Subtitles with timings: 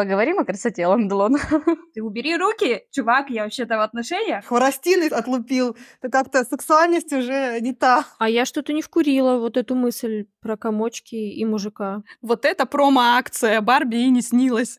[0.00, 1.36] Поговорим о красоте, Ланделон.
[1.94, 4.46] Ты убери руки, чувак, я вообще-то в отношениях.
[4.46, 5.76] Хворостины отлупил.
[6.00, 8.06] Это как-то сексуальность уже не та.
[8.18, 12.02] А я что-то не вкурила вот эту мысль про комочки и мужика.
[12.22, 14.78] Вот это промо-акция Барби и не снилась.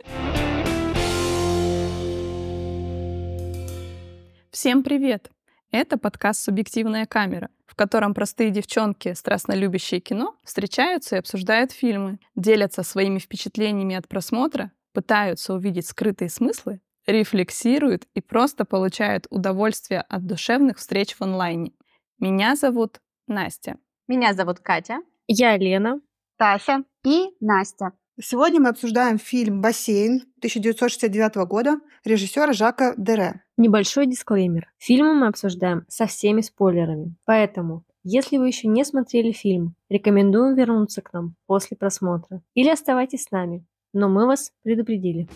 [4.49, 5.29] Всем привет!
[5.69, 12.17] Это подкаст «Субъективная камера», в котором простые девчонки, страстно любящие кино, встречаются и обсуждают фильмы,
[12.35, 20.25] делятся своими впечатлениями от просмотра пытаются увидеть скрытые смыслы, рефлексируют и просто получают удовольствие от
[20.25, 21.73] душевных встреч в онлайне.
[22.19, 23.77] Меня зовут Настя.
[24.07, 24.99] Меня зовут Катя.
[25.27, 26.01] Я Лена.
[26.37, 27.93] Тася и Настя.
[28.21, 33.43] Сегодня мы обсуждаем фильм «Бассейн» 1969 года режиссера Жака Дере.
[33.57, 34.71] Небольшой дисклеймер.
[34.77, 37.15] Фильмы мы обсуждаем со всеми спойлерами.
[37.25, 42.41] Поэтому, если вы еще не смотрели фильм, рекомендуем вернуться к нам после просмотра.
[42.53, 45.27] Или оставайтесь с нами но мы вас предупредили.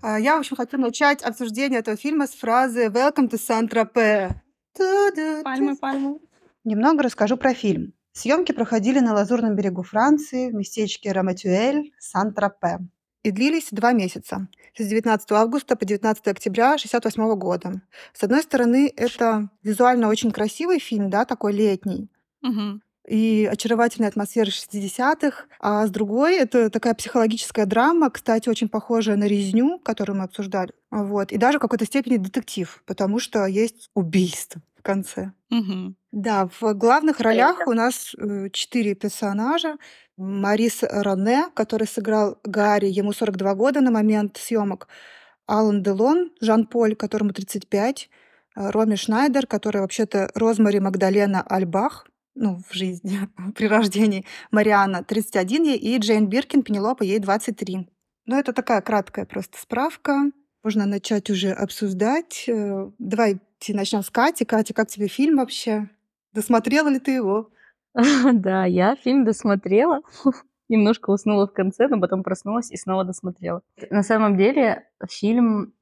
[0.00, 4.32] А, я, в общем, хочу начать обсуждение этого фильма с фразы «Welcome to Saint-Tropez».
[5.42, 6.18] Пальмы, пальмы.
[6.64, 7.94] Немного расскажу про фильм.
[8.12, 12.78] Съемки проходили на Лазурном берегу Франции, в местечке Раматюэль, Сан-Тропе
[13.24, 17.82] и длились два месяца, с 19 августа по 19 октября 1968 года.
[18.12, 22.08] С одной стороны, это визуально очень красивый фильм, да, такой летний,
[22.42, 22.80] Угу.
[23.08, 29.24] и очаровательная атмосфера 60-х, а с другой это такая психологическая драма, кстати, очень похожая на
[29.24, 34.60] «Резню», которую мы обсуждали, вот, и даже в какой-то степени детектив, потому что есть убийство
[34.84, 35.32] конце.
[35.50, 35.94] Угу.
[36.12, 39.76] Да, в главных ролях у нас э, четыре персонажа.
[40.16, 44.86] Марис Роне, который сыграл Гарри, ему 42 года на момент съемок.
[45.46, 48.08] Алан Делон, Жан-Поль, которому 35.
[48.56, 53.18] э, Роми Шнайдер, который вообще-то Розмари Магдалена Альбах, ну, в жизни,
[53.54, 54.24] при рождении.
[54.50, 57.88] Мариана, 31 ей, и Джейн Биркин, Пенелопа, ей 23.
[58.26, 60.30] Ну, это такая краткая просто справка.
[60.62, 62.44] Можно начать уже обсуждать.
[62.48, 62.90] Э,
[63.60, 64.44] Давайте начнем с Кати.
[64.44, 65.88] Катя, как тебе фильм вообще?
[66.32, 67.50] Досмотрела ли ты его?
[68.32, 70.02] Да, я фильм досмотрела.
[70.68, 73.62] Немножко уснула в конце, но потом проснулась и снова досмотрела.
[73.90, 75.72] На самом деле фильм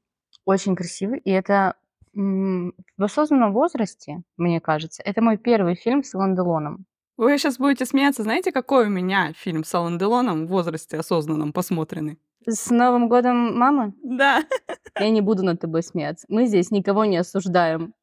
[0.44, 1.74] очень красивый, и это
[2.14, 6.84] в осознанном возрасте, мне кажется, это мой первый фильм с Ланделоном.
[7.16, 8.22] Вы сейчас будете смеяться.
[8.22, 12.18] Знаете, какой у меня фильм с Алан Делоном в возрасте осознанном посмотренный?
[12.46, 13.92] С Новым годом, мама?
[14.02, 14.44] Да.
[14.98, 16.26] Я не буду над тобой смеяться.
[16.28, 17.94] Мы здесь никого не осуждаем.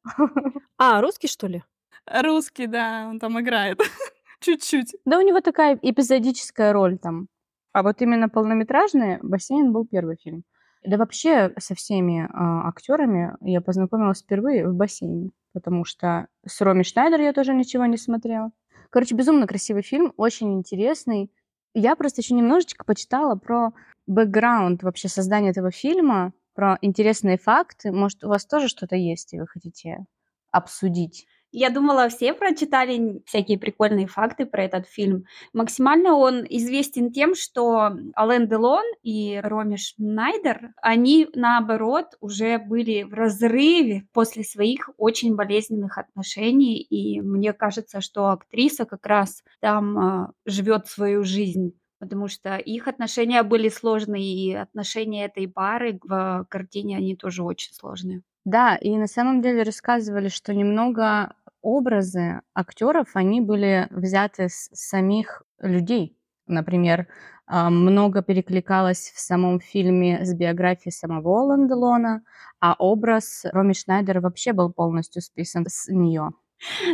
[0.78, 1.62] А, русский, что ли?
[2.06, 3.80] Русский, да, он там играет.
[4.40, 4.96] Чуть-чуть.
[5.04, 7.28] Да у него такая эпизодическая роль там.
[7.72, 10.44] А вот именно полнометражный «Бассейн» был первый фильм.
[10.82, 16.82] Да вообще со всеми а, актерами я познакомилась впервые в «Бассейне», потому что с Роми
[16.82, 18.50] Шнайдер я тоже ничего не смотрела.
[18.88, 21.30] Короче, безумно красивый фильм, очень интересный.
[21.74, 23.72] Я просто еще немножечко почитала про
[24.10, 27.92] бэкграунд вообще создания этого фильма, про интересные факты.
[27.92, 30.04] Может, у вас тоже что-то есть, и вы хотите
[30.50, 31.26] обсудить?
[31.52, 35.24] Я думала, все прочитали всякие прикольные факты про этот фильм.
[35.52, 43.14] Максимально он известен тем, что Ален Делон и Роми Шнайдер, они, наоборот, уже были в
[43.14, 46.80] разрыве после своих очень болезненных отношений.
[46.80, 52.88] И мне кажется, что актриса как раз там а, живет свою жизнь потому что их
[52.88, 58.22] отношения были сложные, и отношения этой пары в картине, они тоже очень сложные.
[58.44, 65.42] Да, и на самом деле рассказывали, что немного образы актеров, они были взяты с самих
[65.60, 66.16] людей.
[66.46, 67.06] Например,
[67.46, 72.22] а, много перекликалось в самом фильме с биографией самого Ланделона,
[72.60, 76.30] а образ Роми Шнайдера вообще был полностью списан с нее.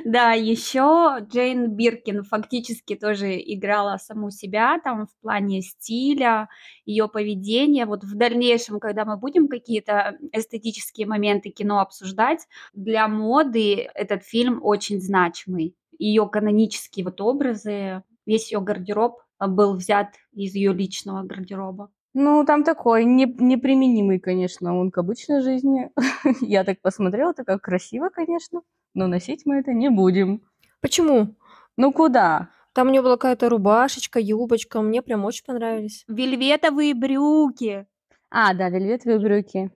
[0.05, 6.49] Да, еще Джейн Биркин фактически тоже играла саму себя там в плане стиля,
[6.85, 7.87] ее поведения.
[7.87, 14.61] Вот в дальнейшем, когда мы будем какие-то эстетические моменты кино обсуждать, для моды этот фильм
[14.63, 15.75] очень значимый.
[15.99, 21.91] Ее канонические вот образы, весь ее гардероб был взят из ее личного гардероба.
[22.15, 25.91] Ну, там такой не, неприменимый, конечно, он к обычной жизни.
[26.41, 28.63] Я так посмотрела, такая красиво, конечно,
[28.97, 30.43] но носить мы это не будем.
[30.81, 31.37] Почему?
[31.77, 32.49] Ну куда?
[32.73, 34.81] Там у нее была какая-то рубашечка, юбочка.
[34.81, 36.05] Мне прям очень понравились.
[36.09, 37.87] Вельветовые брюки.
[38.31, 39.71] А, да, вельветовые брюки.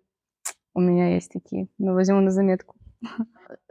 [0.75, 2.77] У меня есть такие, но возьму на заметку.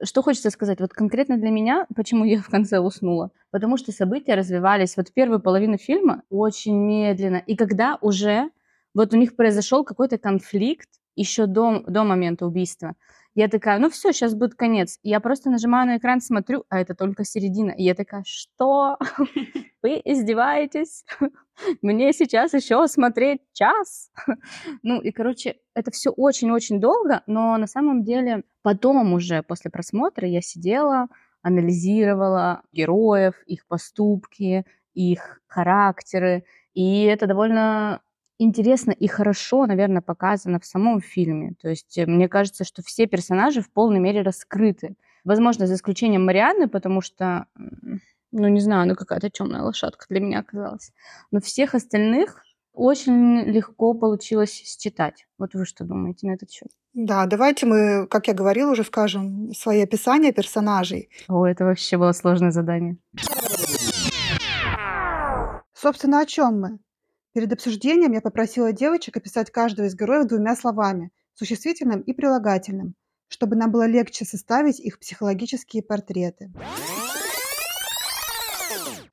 [0.03, 3.31] Что хочется сказать, вот конкретно для меня, почему я в конце уснула?
[3.51, 7.37] Потому что события развивались вот первую половину фильма очень медленно.
[7.37, 8.49] И когда уже
[8.93, 12.95] вот у них произошел какой-то конфликт еще до, до момента убийства,
[13.35, 14.97] Я такая, ну все, сейчас будет конец.
[15.03, 17.71] Я просто нажимаю на экран, смотрю, а это только середина.
[17.71, 18.97] И я такая, что?
[19.83, 21.05] Вы издеваетесь?
[21.81, 24.11] Мне сейчас еще смотреть час?
[24.83, 30.27] Ну и, короче, это все очень-очень долго, но на самом деле потом уже после просмотра
[30.27, 31.07] я сидела,
[31.41, 36.43] анализировала героев, их поступки, их характеры,
[36.73, 38.01] и это довольно
[38.39, 41.53] интересно и хорошо, наверное, показано в самом фильме.
[41.61, 44.95] То есть э, мне кажется, что все персонажи в полной мере раскрыты.
[45.23, 47.45] Возможно, за исключением Марианны, потому что,
[48.31, 50.93] ну, не знаю, ну, какая-то темная лошадка для меня оказалась.
[51.29, 52.43] Но всех остальных
[52.73, 55.27] очень легко получилось считать.
[55.37, 56.69] Вот вы что думаете на этот счет?
[56.93, 61.09] Да, давайте мы, как я говорила, уже скажем свои описания персонажей.
[61.27, 62.97] О, это вообще было сложное задание.
[65.73, 66.79] Собственно, о чем мы?
[67.33, 72.95] Перед обсуждением я попросила девочек описать каждого из героев двумя словами– существительным и прилагательным,
[73.27, 76.51] чтобы нам было легче составить их психологические портреты.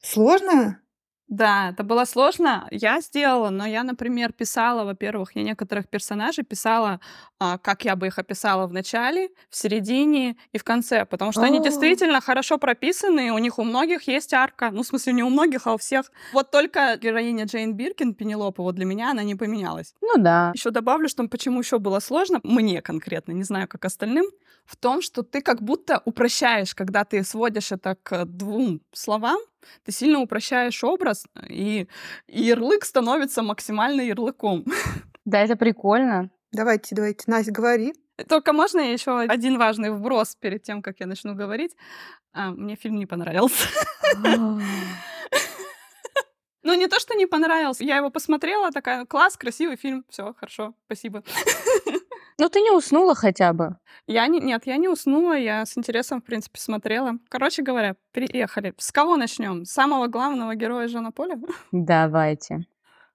[0.01, 0.81] Сложно?
[1.29, 2.69] Да, это было сложно.
[2.71, 7.01] Я сделала, но я, например, писала, во-первых, я некоторых персонажей писала,
[7.41, 11.43] а, как я бы их описала в начале, в середине и в конце, потому что
[11.43, 11.63] они А.
[11.63, 15.67] действительно хорошо прописаны, у них у многих есть арка, ну, в смысле, не у многих,
[15.67, 16.13] а у всех.
[16.31, 19.95] Вот только героиня Джейн Биркин, Пенелопа, вот для меня она не поменялась.
[20.01, 20.53] Ну да.
[20.55, 24.27] Еще добавлю, что почему еще было сложно, мне конкретно, не знаю, как остальным,
[24.65, 29.39] в том, что ты как будто упрощаешь, когда ты сводишь это к двум словам,
[29.85, 31.89] ты сильно упрощаешь образ, и,
[32.27, 34.65] и ярлык становится максимально ярлыком.
[35.25, 36.31] Да, это прикольно.
[36.53, 37.95] Давайте, давайте, Настя, говори.
[38.29, 41.75] Только можно еще один важный вброс перед тем, как я начну говорить?
[42.33, 43.67] А, мне фильм не понравился.
[46.63, 47.85] Ну, не то, что не понравился.
[47.85, 51.23] Я его посмотрела, такая, класс, красивый фильм, все, хорошо, спасибо.
[52.39, 53.77] Ну ты не уснула хотя бы.
[54.07, 57.13] Я не, нет, я не уснула, я с интересом, в принципе, смотрела.
[57.29, 58.75] Короче говоря, переехали.
[58.77, 59.65] С кого начнем?
[59.65, 61.39] С самого главного героя Жана Поля?
[61.73, 62.67] Давайте.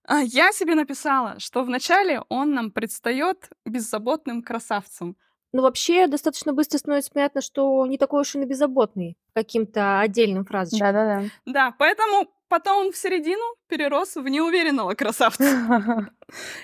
[0.05, 5.15] А, Я себе написала, что вначале он нам предстает беззаботным красавцем.
[5.53, 10.45] Ну, вообще, достаточно быстро становится понятно, что не такой уж и на беззаботный каким-то отдельным
[10.45, 10.93] фразочкам.
[10.93, 11.23] Да-да-да.
[11.45, 16.09] Да, поэтому потом он в середину перерос в неуверенного красавца.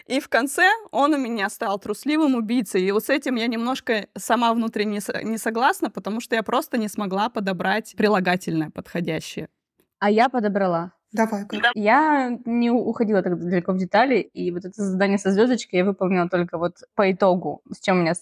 [0.06, 2.82] И в конце он у меня стал трусливым убийцей.
[2.84, 6.90] И вот с этим я немножко сама внутренне не согласна, потому что я просто не
[6.90, 9.48] смогла подобрать прилагательное подходящее.
[10.00, 10.92] А я подобрала.
[11.14, 11.46] Давай.
[11.74, 16.28] Я не уходила так далеко в детали, и вот это задание со звездочкой я выполнила
[16.30, 18.14] только вот по итогу, с чем у меня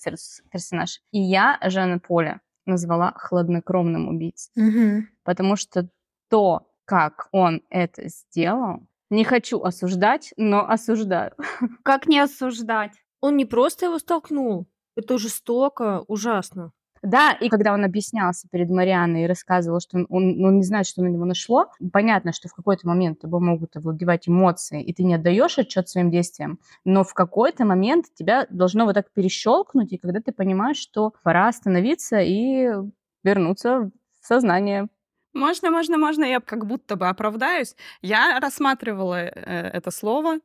[0.52, 1.02] персонаж.
[1.12, 5.10] И я Жана Поля назвала хладнокровным убийцей, Мгм.
[5.24, 5.90] потому что
[6.30, 11.32] то, как он это сделал, не хочу осуждать, но осуждаю.
[11.84, 12.94] Как не осуждать?
[13.22, 14.68] Он не просто его столкнул.
[14.96, 16.72] Это жестоко, ужасно.
[17.06, 20.88] Да, и когда он объяснялся перед Марианной и рассказывал, что он, он, ну, не знает,
[20.88, 25.04] что на него нашло, понятно, что в какой-то момент тобой могут овладевать эмоции, и ты
[25.04, 29.98] не отдаешь отчет своим действиям, но в какой-то момент тебя должно вот так перещелкнуть, и
[30.00, 32.72] когда ты понимаешь, что пора остановиться и
[33.24, 33.92] вернуться
[34.22, 34.88] в сознание.
[35.36, 37.76] Можно, можно, можно, я как будто бы оправдаюсь.
[38.02, 40.40] Я рассматривала э, это слово,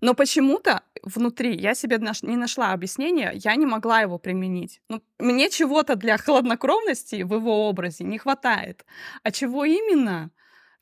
[0.00, 4.80] но почему-то внутри я себе наш- не нашла объяснения, я не могла его применить.
[4.88, 8.86] Ну, мне чего-то для хладнокровности в его образе не хватает.
[9.24, 10.30] А чего именно,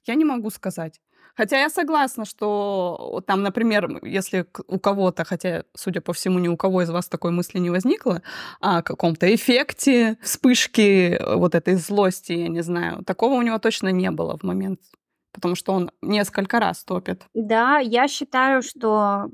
[0.04, 1.00] я не могу сказать.
[1.37, 6.57] Хотя я согласна, что там, например, если у кого-то, хотя, судя по всему, ни у
[6.57, 8.23] кого из вас такой мысли не возникло,
[8.61, 13.88] о каком-то эффекте, вспышки э, вот этой злости, я не знаю, такого у него точно
[13.88, 14.81] не было в момент,
[15.33, 17.23] потому что он несколько раз топит.
[17.35, 19.29] Да, я считаю, что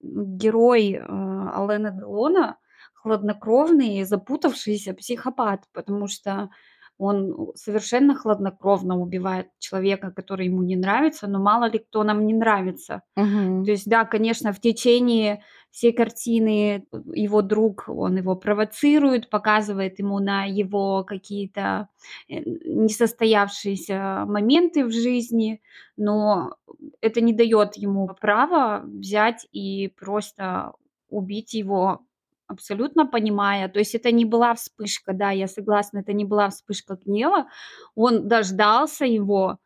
[0.00, 2.56] герой э, Алена Делона
[2.94, 6.50] хладнокровный, запутавшийся психопат, потому что
[6.98, 12.34] он совершенно хладнокровно убивает человека, который ему не нравится, но мало ли кто нам не
[12.34, 13.02] нравится.
[13.16, 13.64] Мгм.
[13.64, 20.18] То есть, да, конечно, в течение всей картины его друг, он его провоцирует, показывает ему
[20.18, 21.88] на его какие-то
[22.28, 25.60] э, несостоявшиеся моменты в жизни,
[25.96, 26.56] но
[27.00, 30.72] это не дает ему права взять и просто
[31.10, 32.00] убить его
[32.48, 33.68] абсолютно понимая.
[33.68, 37.46] То есть это не была вспышка, да, я согласна, это не была вспышка гнева.
[37.94, 39.58] Он дождался его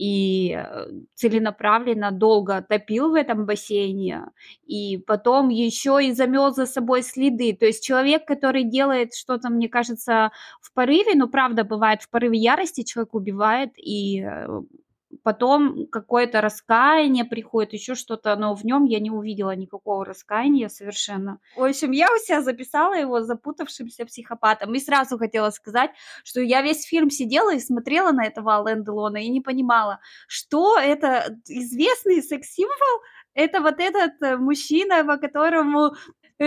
[0.00, 4.24] и э, целенаправленно долго топил в этом бассейне,
[4.64, 7.54] и потом еще и замел за собой следы.
[7.54, 10.30] То есть человек, который делает что-то, мне кажется,
[10.62, 14.46] в порыве, ну, правда, бывает, в порыве ярости человек убивает и э,
[15.22, 21.38] потом какое-то раскаяние приходит, еще что-то, но в нем я не увидела никакого раскаяния совершенно.
[21.56, 25.90] В общем, я у себя записала его запутавшимся психопатом и сразу хотела сказать,
[26.24, 30.78] что я весь фильм сидела и смотрела на этого Ален Делона и не понимала, что
[30.78, 33.02] это известный секс-символ,
[33.34, 35.94] это вот этот э, мужчина, по которому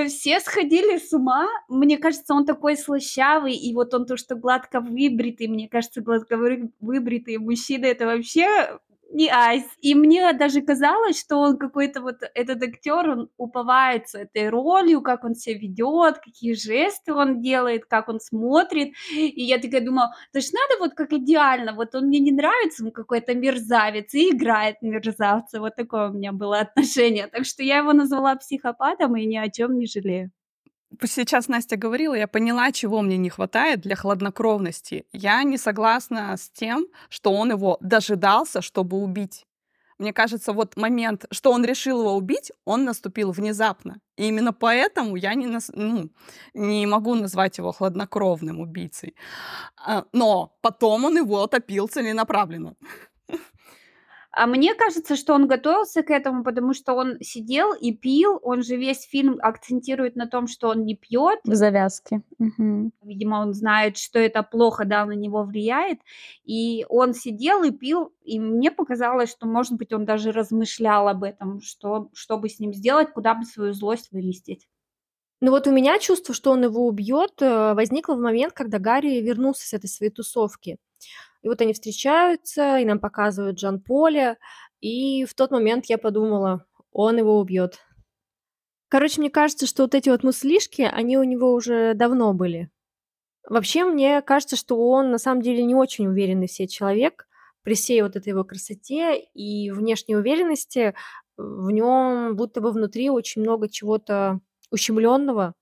[0.08, 1.48] все сходили с ума.
[1.70, 6.38] Мне кажется, он такой слащавый, и вот он то, что гладко выбритый, мне кажется, гладко
[6.80, 8.80] выбритый мужчина, это вообще
[9.14, 9.64] не айс.
[9.82, 15.24] И мне даже казалось, что он какой-то вот этот актер, он уповается этой ролью, как
[15.24, 18.94] он себя ведет, какие жесты он делает, как он смотрит.
[19.12, 22.84] И я такая думала, то есть надо вот как идеально, вот он мне не нравится,
[22.84, 25.60] он какой-то мерзавец и играет мерзавца.
[25.60, 27.28] Вот такое у меня было отношение.
[27.28, 30.32] Так что я его назвала психопатом и ни о чем не жалею.
[31.06, 35.06] Сейчас Настя говорила, я поняла, чего мне не хватает для хладнокровности.
[35.12, 39.46] Я не согласна с тем, что он его дожидался, чтобы убить.
[40.00, 44.00] Мне кажется, вот момент, что он решил его убить, он наступил внезапно.
[44.18, 46.10] И именно поэтому я не, нас, ну,
[46.54, 49.16] не могу назвать его хладнокровным убийцей.
[49.78, 52.76] А, но потом он его топил целенаправленно.
[54.36, 58.40] А мне кажется, что он готовился к этому, потому что он сидел и пил.
[58.42, 61.40] Он же весь фильм акцентирует на том, что он не пьет.
[61.44, 62.24] В завязке.
[62.40, 62.92] Угу.
[63.04, 66.00] Видимо, он знает, что это плохо, да, на него влияет.
[66.46, 68.12] И он сидел и пил.
[68.24, 72.60] И мне показалось, что, может быть, он даже размышлял об этом, что, что бы с
[72.60, 74.68] ним сделать, куда бы свою злость выместить.
[75.42, 79.20] Ну вот у меня чувство, что он его убьет, э, возникло в момент, когда Гарри
[79.22, 80.78] вернулся с этой своей тусовки.
[81.44, 84.38] И вот они встречаются, и нам показывают Жан-Поля,
[84.80, 87.80] и в тот момент я подумала, он его убьет.
[88.88, 92.70] Короче, мне кажется, что вот эти вот мыслишки, они у него уже давно были.
[93.48, 97.28] Вообще, мне кажется, что он на самом деле не очень уверенный в себе человек.
[97.64, 100.96] При всей вот этой его красоте и внешней уверенности
[101.38, 105.56] в нем будто бы внутри очень много чего-то ущемленного,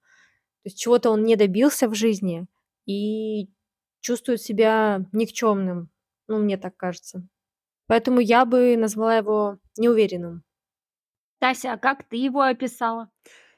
[0.64, 2.48] то есть чего-то он не добился в жизни,
[2.86, 3.50] и
[4.02, 5.90] чувствует себя никчемным.
[6.28, 7.28] Ну, мне так кажется.
[7.88, 10.44] Поэтому я бы назвала его неуверенным.
[11.40, 13.10] Тася, а как ты его описала?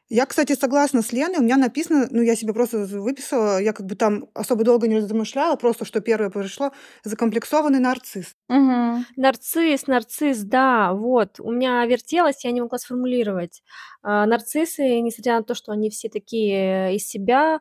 [0.09, 1.39] Я, кстати, согласна с Леной.
[1.39, 4.97] У меня написано, ну, я себе просто выписала, я как бы там особо долго не
[4.97, 6.71] размышляла, просто что первое пришло,
[7.03, 8.35] закомплексованный нарцисс.
[8.49, 9.05] Угу.
[9.15, 11.39] Нарцисс, нарцисс, да, вот.
[11.39, 13.63] У меня вертелось, я не могла сформулировать.
[14.03, 17.59] А, нарциссы, несмотря на то, что они все такие из себя,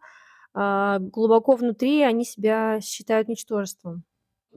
[0.54, 4.04] а, глубоко внутри они себя считают ничтожеством.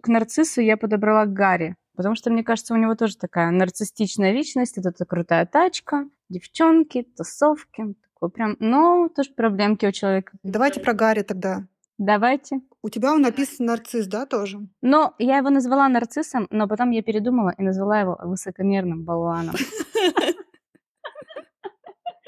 [0.01, 4.77] К нарциссу я подобрала Гарри, потому что, мне кажется, у него тоже такая нарциссичная личность.
[4.77, 7.95] Это эта крутая тачка, девчонки, тусовки.
[8.13, 10.33] Такой прям, ну, тоже проблемки у человека.
[10.43, 11.65] Давайте про Гарри тогда.
[11.97, 12.59] Давайте.
[12.81, 14.59] У тебя он написан нарцисс, да, тоже?
[14.81, 19.55] Но я его назвала нарциссом, но потом я передумала и назвала его высокомерным болваном.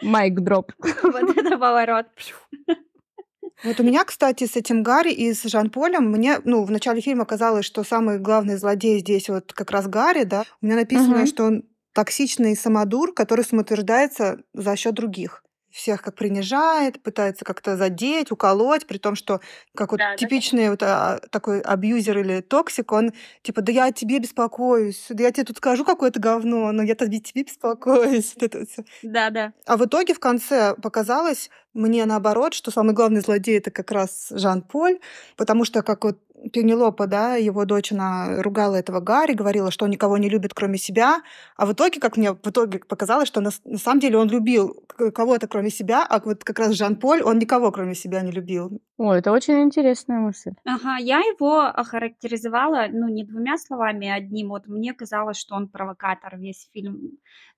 [0.01, 0.71] Mic drop.
[1.03, 2.05] Вот это поворот.
[3.63, 7.25] Вот у меня, кстати, с этим Гарри и с Жан-Полем, мне, ну, в начале фильма
[7.25, 10.43] казалось, что самый главный злодей здесь вот как раз Гарри, да.
[10.61, 11.27] У меня написано, Мгм.
[11.27, 18.31] что он токсичный самодур, который самоутверждается за счет других всех как принижает, пытается как-то задеть,
[18.31, 19.41] уколоть, при том, что
[19.75, 20.17] как вот Да, да, да.
[20.17, 23.11] типичный вот а, такой абьюзер или токсик, он
[23.43, 27.05] типа, да я о тебе беспокоюсь, да я тебе тут скажу какое-то говно, но я-то
[27.07, 28.35] тебе беспокоюсь.
[29.03, 29.53] Да, да.
[29.65, 34.27] А в итоге в конце показалось мне наоборот, что самый главный злодей это как раз
[34.31, 34.99] Жан-Поль,
[35.35, 36.17] потому что как вот
[36.53, 40.77] Пенелопа, да, его дочь, она ругала этого Гарри, говорила, что он никого не любит, кроме
[40.77, 41.23] себя.
[41.55, 44.83] А в итоге, как мне в итоге показалось, что на, на самом деле он любил
[45.15, 48.79] кого-то, кроме себя, а вот как раз Жан-Поль, он никого, кроме себя, не любил.
[48.97, 50.51] О, это очень интересная мысль.
[50.63, 54.49] Ага, я его охарактеризовала, ну, не двумя словами, а одним.
[54.49, 57.17] Вот мне казалось, что он провокатор весь фильм.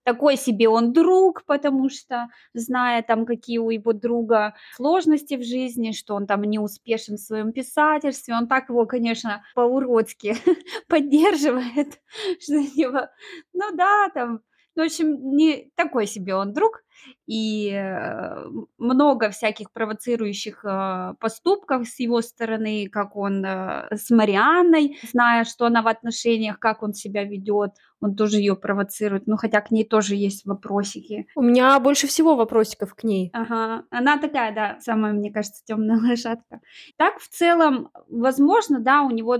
[0.09, 5.91] Такой себе он друг, потому что, зная там, какие у его друга сложности в жизни,
[5.91, 10.35] что он там не успешен в своем писательстве, он так его, конечно, по-уродски
[10.87, 11.99] поддерживает,
[12.41, 13.07] что него,
[13.53, 14.41] ну да, там,
[14.79, 16.83] ну, в общем, не такой себе он друг,
[17.27, 18.45] и э,
[18.77, 25.65] много всяких провоцирующих э, поступков с его стороны, как он э, с Марианной, зная, что
[25.65, 29.83] она в отношениях, как он себя ведет, он тоже ее провоцирует, ну хотя к ней
[29.83, 31.27] тоже есть вопросики.
[31.35, 33.31] У меня больше всего вопросиков к ней.
[33.33, 36.61] Ага, она такая, да, самая, мне кажется, темная лошадка.
[36.95, 39.39] Так, в целом, возможно, да, у него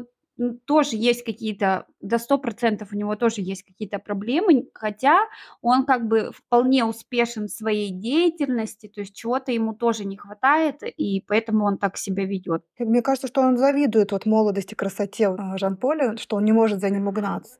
[0.66, 5.20] тоже есть какие-то, до сто процентов у него тоже есть какие-то проблемы, хотя
[5.62, 10.82] он как бы вполне успешен в своей деятельности, то есть чего-то ему тоже не хватает,
[10.84, 12.64] и поэтому он так себя ведет.
[12.78, 16.90] Мне кажется, что он завидует вот молодости, красоте а, Жан-Поля, что он не может за
[16.90, 17.60] ним угнаться.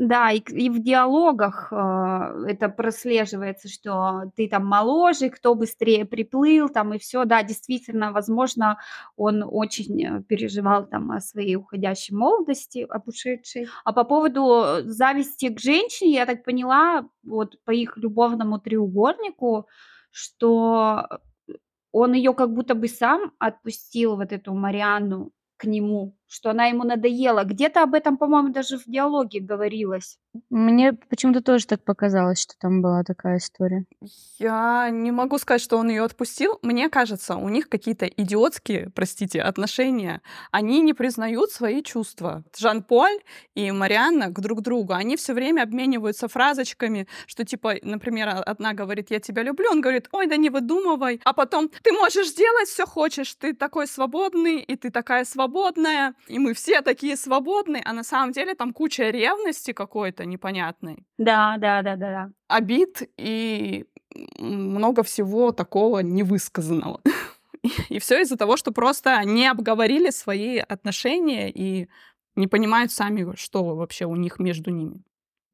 [0.00, 6.70] Да, и, и в диалогах а, это прослеживается, что ты там моложе, кто быстрее приплыл,
[6.70, 7.26] там и все.
[7.26, 8.78] Да, действительно, возможно,
[9.16, 13.68] он очень э, переживал там о своей уходящей молодости, об ушедшей.
[13.84, 19.68] А по поводу э, зависти к женщине, я так поняла, вот по их любовному треугольнику,
[20.10, 21.20] что
[21.92, 26.84] он ее как будто бы сам отпустил, вот эту Марианну, к нему, что она ему
[26.84, 27.44] надоела.
[27.44, 30.18] Где-то об этом, по-моему, даже в диалоге говорилось.
[30.48, 33.84] Мне почему-то тоже так показалось, что там была такая история.
[34.38, 36.60] Я не могу сказать, что он ее отпустил.
[36.62, 40.22] Мне кажется, у них какие-то идиотские, простите, отношения.
[40.52, 42.44] Они не признают свои чувства.
[42.56, 43.18] Жан-Поль
[43.56, 48.72] и Марианна к друг другу, они все время обмениваются фразочками, что типа, например, а- одна
[48.72, 52.68] говорит, я тебя люблю, он говорит, ой, да не выдумывай, а потом ты можешь делать
[52.68, 57.92] все хочешь, ты такой свободный, и ты такая свободная, и мы все такие свободные, а
[57.92, 62.30] на самом деле там куча ревности какой-то непонятной Да, да, да, да, да.
[62.48, 63.84] обид и
[64.38, 67.00] много всего такого невысказанного.
[67.90, 71.88] И все из-за того, что просто не обговорили свои отношения и
[72.34, 75.02] не понимают сами, что вообще у них между ними.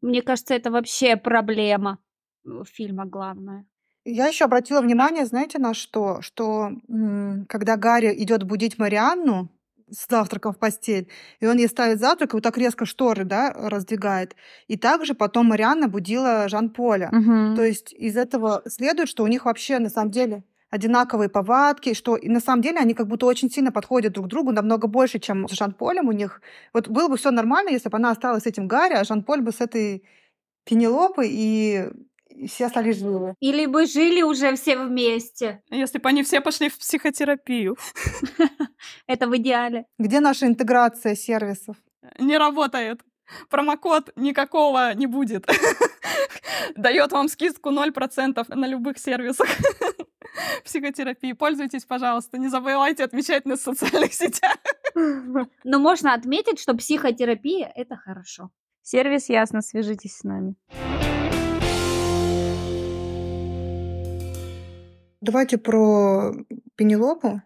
[0.02, 1.98] Мне кажется, это вообще проблема
[2.46, 3.66] э, фильма главная.
[4.04, 6.22] Я еще обратила внимание, знаете, на что?
[6.22, 9.48] Что м, когда Гарри идет будить Марианну
[9.90, 11.08] с завтраком в постель,
[11.40, 14.34] и он ей ставит завтрак, и вот так резко шторы, да, раздвигает.
[14.66, 17.10] И также потом Марианна будила Жан-Поля.
[17.56, 22.16] То есть из этого следует, что у них вообще на самом деле одинаковые повадки, что
[22.16, 25.20] и на самом деле они как будто очень сильно подходят друг к другу, намного больше,
[25.20, 26.42] чем с Жан-Полем у них.
[26.72, 29.52] Вот было бы все нормально, если бы она осталась с этим Гарри, а Жан-Поль бы
[29.52, 30.02] с этой
[30.64, 31.84] Пенелопой, и,
[32.36, 33.34] и все остались живы.
[33.40, 35.62] Или бы жили уже все вместе.
[35.70, 37.76] Если бы они все пошли в психотерапию.
[39.06, 39.86] Это в идеале.
[39.98, 41.76] Где наша интеграция сервисов?
[42.18, 43.00] Не работает.
[43.48, 45.46] Промокод никакого не будет.
[46.76, 49.48] Дает вам скидку 0% на любых сервисах
[50.64, 51.32] психотерапии.
[51.32, 52.38] Пользуйтесь, пожалуйста.
[52.38, 54.56] Не забывайте отмечать нас в социальных сетях.
[54.94, 58.50] Но можно отметить, что психотерапия— это хорошо.
[58.82, 60.54] Сервис ясно, свяжитесь с нами.
[65.26, 66.34] Давайте про
[66.76, 67.42] Пенелопу.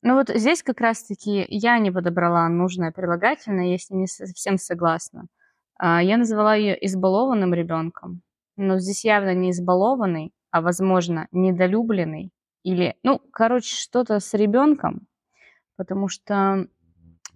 [0.00, 4.56] Ну вот здесь как раз-таки я не подобрала нужное прилагательное, я с ним не совсем
[4.56, 5.26] согласна.
[5.78, 8.22] А, Я назвала ее избалованным ребенком,
[8.56, 12.30] но здесь явно не избалованный, а, возможно, недолюбленный
[12.62, 15.06] или, ну, короче, что-то с ребенком,
[15.76, 16.66] потому что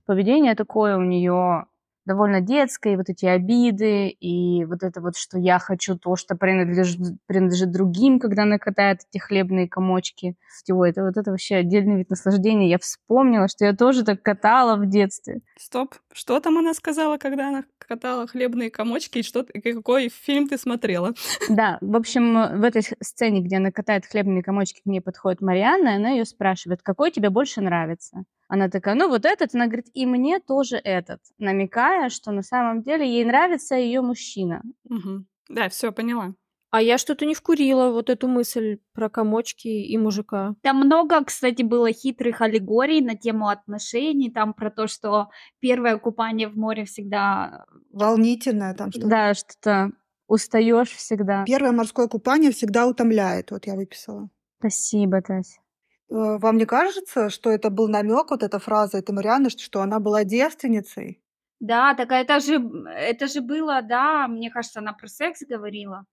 [0.07, 1.67] поведение такое у нее
[2.05, 7.01] довольно детское, вот эти обиды, и вот это вот, что я хочу то, что принадлежит,
[7.27, 10.37] принадлежит другим, когда она катает эти хлебные комочки.
[10.71, 12.69] Ой, это вот это вообще отдельный вид наслаждения.
[12.69, 15.41] Я вспомнила, что я тоже так катала в детстве.
[15.59, 15.95] Стоп.
[16.13, 19.19] Что там она сказала, когда она катала хлебные комочки?
[19.19, 21.15] И что, какой фильм ты смотрела?
[21.49, 25.41] Да, в общем, э, в этой сцене, где она катает хлебные комочки, к ней подходит
[25.41, 28.25] Марианна, и она ее спрашивает, какой тебе больше нравится?
[28.49, 32.83] Она такая, ну вот этот, она говорит, и мне тоже этот, намекая, что на самом
[32.83, 34.63] деле ей нравится ее мужчина.
[34.85, 35.27] Мгм.
[35.49, 36.35] Да, все, поняла.
[36.73, 40.55] А я что-то не вкурила вот эту мысль про комочки и мужика.
[40.63, 45.29] Там много, кстати, было хитрых аллегорий на тему отношений, там про то, что
[45.61, 47.67] первое купание в море всегда...
[47.93, 49.07] Волнительное там что-то.
[49.07, 49.91] Да, что-то
[50.29, 51.45] устаешь всегда.
[51.45, 53.51] Первое морское купание всегда утомляет.
[53.51, 54.31] Вот я выписала.
[54.59, 55.61] Спасибо, Тася.
[56.09, 59.83] Э, Вам не кажется, что это был намек, вот эта фраза этой Марианны, что- что
[59.83, 61.21] она была девственницей?
[61.61, 62.55] Да, так это же,
[62.97, 66.07] это же было, да, мне кажется, она про секс говорила.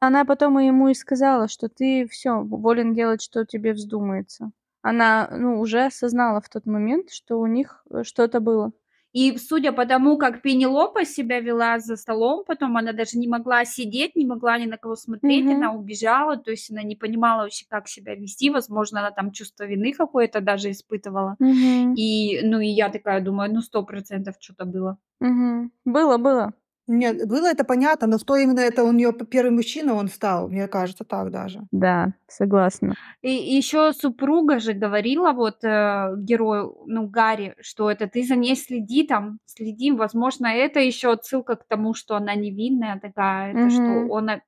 [0.00, 4.50] Она потом ему и сказала, что ты все волен делать, что тебе вздумается.
[4.82, 8.72] Она, ну, уже осознала в тот момент, что у них э, что-то было.
[9.12, 13.64] И судя по тому, как Пенелопа себя вела за столом, потом она даже не могла
[13.64, 15.56] сидеть, не могла ни на кого смотреть, Мгм.
[15.56, 19.64] она убежала, то есть она не понимала вообще, как себя вести, возможно, она там чувство
[19.64, 21.36] вины какое-то даже испытывала.
[21.40, 21.94] Мгм.
[21.94, 24.96] И, ну, и я такая думаю, ну, сто процентов что-то было.
[25.20, 25.72] Мгм.
[25.84, 26.52] Было, было.
[26.92, 30.66] Нет, было это понятно, но что именно это у нее первый мужчина он стал, мне
[30.66, 31.60] кажется, так даже.
[31.70, 32.94] Да, согласна.
[33.22, 38.56] И еще супруга же говорила вот э, герою, ну, Гарри, что это ты за ней
[38.56, 39.92] следи там, следи.
[39.92, 44.40] Возможно, это еще отсылка к тому, что она невинная такая, это что он э,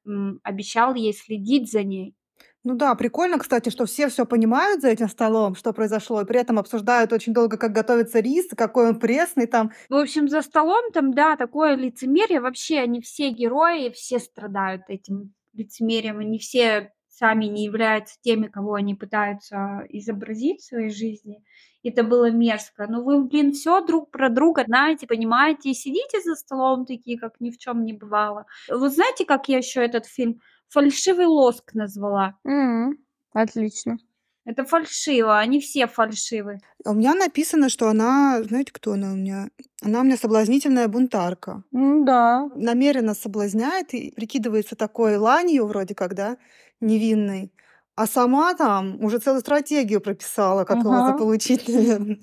[0.43, 2.17] обещал ей следить за ней.
[2.65, 6.39] Ну да, прикольно, кстати, что все все понимают за этим столом, что произошло, и при
[6.41, 9.73] этом обсуждают очень долго, как готовится рис, и какой он пресный там.
[9.89, 12.41] В общем, за столом там, да, такое лицемерие.
[12.41, 16.19] Вообще, они все герои, все страдают этим лицемерием.
[16.21, 21.43] Они все сами не являются теми, кого они пытаются изобразить в своей жизни.
[21.83, 22.87] Это было мерзко.
[22.89, 27.41] Ну вы, блин, все друг про друга знаете, понимаете, и сидите за столом такие, как
[27.41, 28.47] ни в чем не бывало.
[28.71, 30.41] Вот знаете, как я еще этот фильм
[30.73, 32.35] «Фальшивый лоск» назвала?
[32.45, 32.97] М,
[33.33, 33.99] Отлично.
[34.45, 36.59] Это фальшиво, они все фальшивы.
[36.85, 39.49] А У меня написано, что она, знаете, кто она у меня?
[39.83, 41.63] Она у меня соблазнительная бунтарка.
[41.73, 42.49] М, Да.
[42.57, 46.39] Намеренно соблазняет и прикидывается такой ланью вроде как, да,
[46.81, 47.53] невинной.
[47.95, 51.07] А сама там уже целую стратегию прописала, как его Ага.
[51.13, 52.19] заполучить, наверное.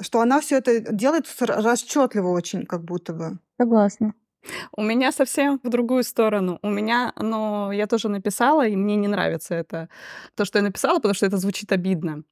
[0.00, 3.38] Что она все это делает расчетливо очень, как будто бы.
[3.60, 4.14] Согласна.
[4.76, 6.58] У меня совсем в другую сторону.
[6.62, 9.88] У меня, но я тоже написала, и мне не нравится это,
[10.34, 12.22] то, что я написала, потому что это звучит обидно.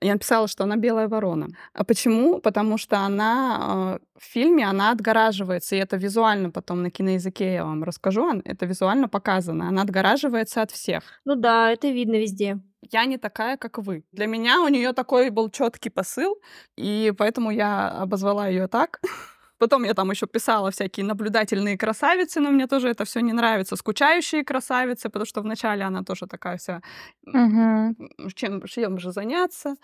[0.00, 1.48] Я написала, что она белая ворона.
[1.72, 2.40] А почему?
[2.40, 7.64] Потому что она э, в фильме, она отгораживается, и это визуально потом на киноязыке я
[7.64, 9.68] вам расскажу, это визуально показано.
[9.68, 11.02] Она отгораживается от всех.
[11.24, 12.58] Ну да, это видно везде.
[12.92, 14.04] Я не такая, как вы.
[14.12, 16.36] Для меня у нее такой был четкий посыл,
[16.76, 19.00] и поэтому я обозвала ее так.
[19.58, 23.76] Потом я там еще писала всякие наблюдательные красавицы, но мне тоже это все не нравится.
[23.76, 26.82] Скучающие красавицы, потому что вначале она тоже такая вся,
[27.32, 27.94] Мгм.
[28.34, 29.76] чем, чем же заняться.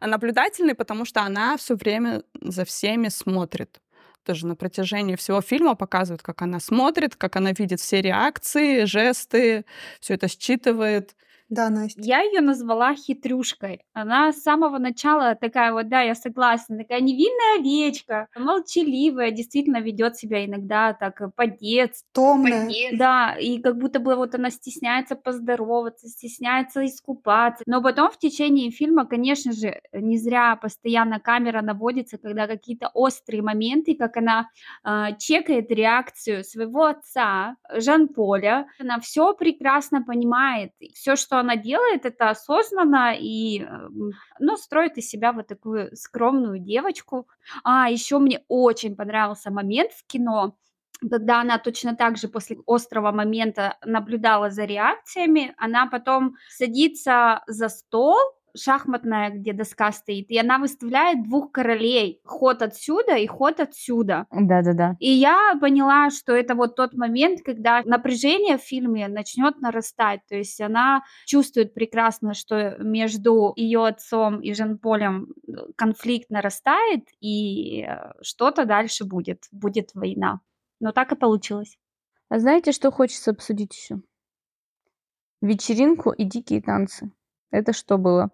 [0.00, 3.80] А наблюдательный, потому что она все время за всеми смотрит.
[4.24, 9.64] Тоже на протяжении всего фильма показывает, как она смотрит, как она видит все реакции, жесты,
[10.00, 11.16] все это считывает.
[11.54, 12.00] Да, Настя.
[12.02, 13.84] Я ее назвала хитрюшкой.
[13.92, 20.16] Она с самого начала такая вот, да, я согласна, такая невинная овечка, молчаливая, действительно ведет
[20.16, 22.04] себя иногда так э, по-детски.
[22.12, 22.68] Томная.
[22.92, 27.62] Да, и как будто бы вот она стесняется поздороваться, стесняется искупаться.
[27.66, 33.42] Но потом в течение фильма, конечно же, не зря постоянно камера наводится, когда какие-то острые
[33.42, 34.48] моменты, как она
[34.82, 38.66] а, чекает реакцию своего отца, Жан-Поля.
[38.80, 40.72] Она все прекрасно понимает.
[40.94, 46.58] Все, что она делает, это осознанно и эм, ну, строит из себя вот такую скромную
[46.58, 47.28] девочку.
[47.64, 50.56] А, еще мне очень понравился момент в кино,
[51.10, 57.68] когда она точно так же после острого момента наблюдала за реакциями, она потом садится за
[57.68, 58.16] стол,
[58.56, 62.20] шахматная, где доска стоит, и она выставляет двух королей.
[62.24, 64.26] Ход отсюда и ход отсюда.
[64.30, 64.96] Да-да-да.
[65.00, 70.20] И я поняла, что это вот тот момент, когда напряжение в фильме начнет нарастать.
[70.28, 77.82] То есть она чувствует прекрасно, что между ее отцом и Жан-Полем э, конфликт нарастает, и
[77.82, 79.44] э, что-то дальше будет.
[79.50, 80.40] Будет война.
[80.80, 81.78] Но так и получилось.
[82.28, 84.00] А знаете, что хочется обсудить еще?
[85.40, 87.10] Вечеринку и дикие танцы.
[87.54, 88.30] Это что было?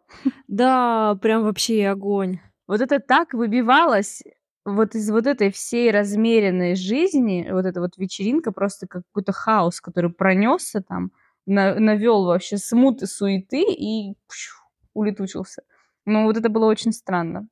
[0.48, 2.40] Да, прям вообще огонь.
[2.66, 4.22] Вот это так выбивалось
[4.64, 9.83] вот из вот этой всей размеренной жизни, вот эта вот вечеринка, просто как какой-то хаос,
[9.83, 11.11] который пронесся там,
[11.44, 14.56] навел вообще смуты, суеты и пшу,
[14.94, 15.64] улетучился.
[16.06, 17.46] Ну, вот это было очень странно.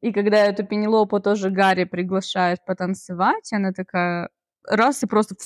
[0.00, 4.28] И когда эту Пенелопу тоже Гарри приглашает потанцевать, она такая
[4.66, 5.36] раз и просто...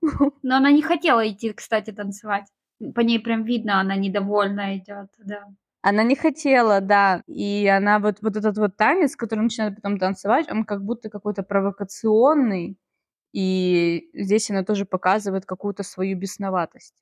[0.00, 2.46] Но она не хотела идти, кстати, танцевать.
[2.94, 5.44] По ней прям видно, она недовольна идет, да.
[5.82, 7.22] Она не хотела, да.
[7.26, 11.42] И она вот, вот этот вот танец, который начинает потом танцевать, он как будто какой-то
[11.42, 12.76] провокационный.
[13.32, 16.94] И здесь она тоже показывает какую-то свою бесноватость.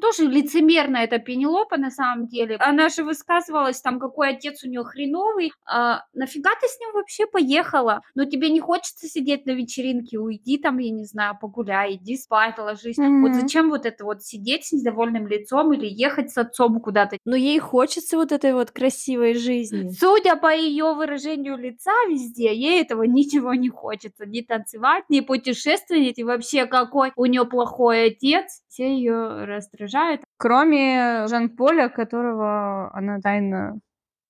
[0.00, 2.56] Тоже лицемерно эта Пенелопа на самом деле.
[2.56, 5.52] Она же высказывалась там, какой отец у нее хреновый.
[5.66, 8.02] А, нафига ты с ним вообще поехала?
[8.14, 12.58] Ну тебе не хочется сидеть на вечеринке, уйди там, я не знаю, погуляй, иди спать,
[12.58, 12.98] ложись.
[12.98, 13.22] Мгм.
[13.22, 17.16] Вот зачем вот это вот сидеть с недовольным лицом или ехать с отцом куда-то?
[17.24, 19.90] Но ей хочется вот этой вот красивой жизни.
[19.90, 24.26] Судя по ее выражению лица везде, ей этого ничего не хочется.
[24.26, 28.62] Ни танцевать, ни путешествовать, и вообще какой у нее плохой отец.
[28.68, 30.22] Все ее раздражают.
[30.38, 33.78] Кроме Жан-Поля, которого она тайно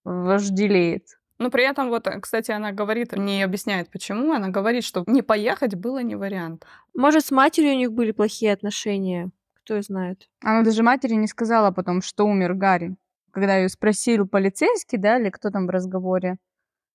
[0.05, 1.07] вожделеет.
[1.39, 4.33] Но при этом, вот, кстати, она говорит, не объясняет, почему.
[4.33, 6.65] Она говорит, что не поехать было не вариант.
[6.95, 9.31] Может, с матерью у них были плохие отношения?
[9.65, 10.29] Кто знает.
[10.41, 12.97] Она даже матери не сказала потом, что умер Гарри.
[13.33, 16.37] Когда ее спросил полицейский, да, или кто там в разговоре.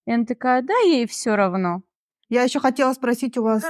[0.06, 1.82] И она такая, да, ей все равно.
[2.30, 3.64] Я еще хотела спросить у вас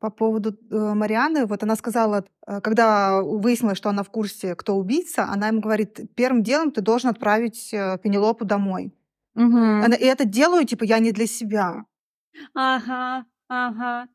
[0.00, 1.46] по поводу э, Марианы.
[1.46, 6.00] Вот она сказала, э, когда выяснилось, что она в курсе, кто убийца, она им говорит,
[6.16, 8.92] первым делом ты должен отправить э, Пенелопу домой.
[9.34, 9.84] Мгм.
[9.84, 11.84] Она, и это делаю, типа, я не для себя.
[12.54, 14.08] Ага, ага.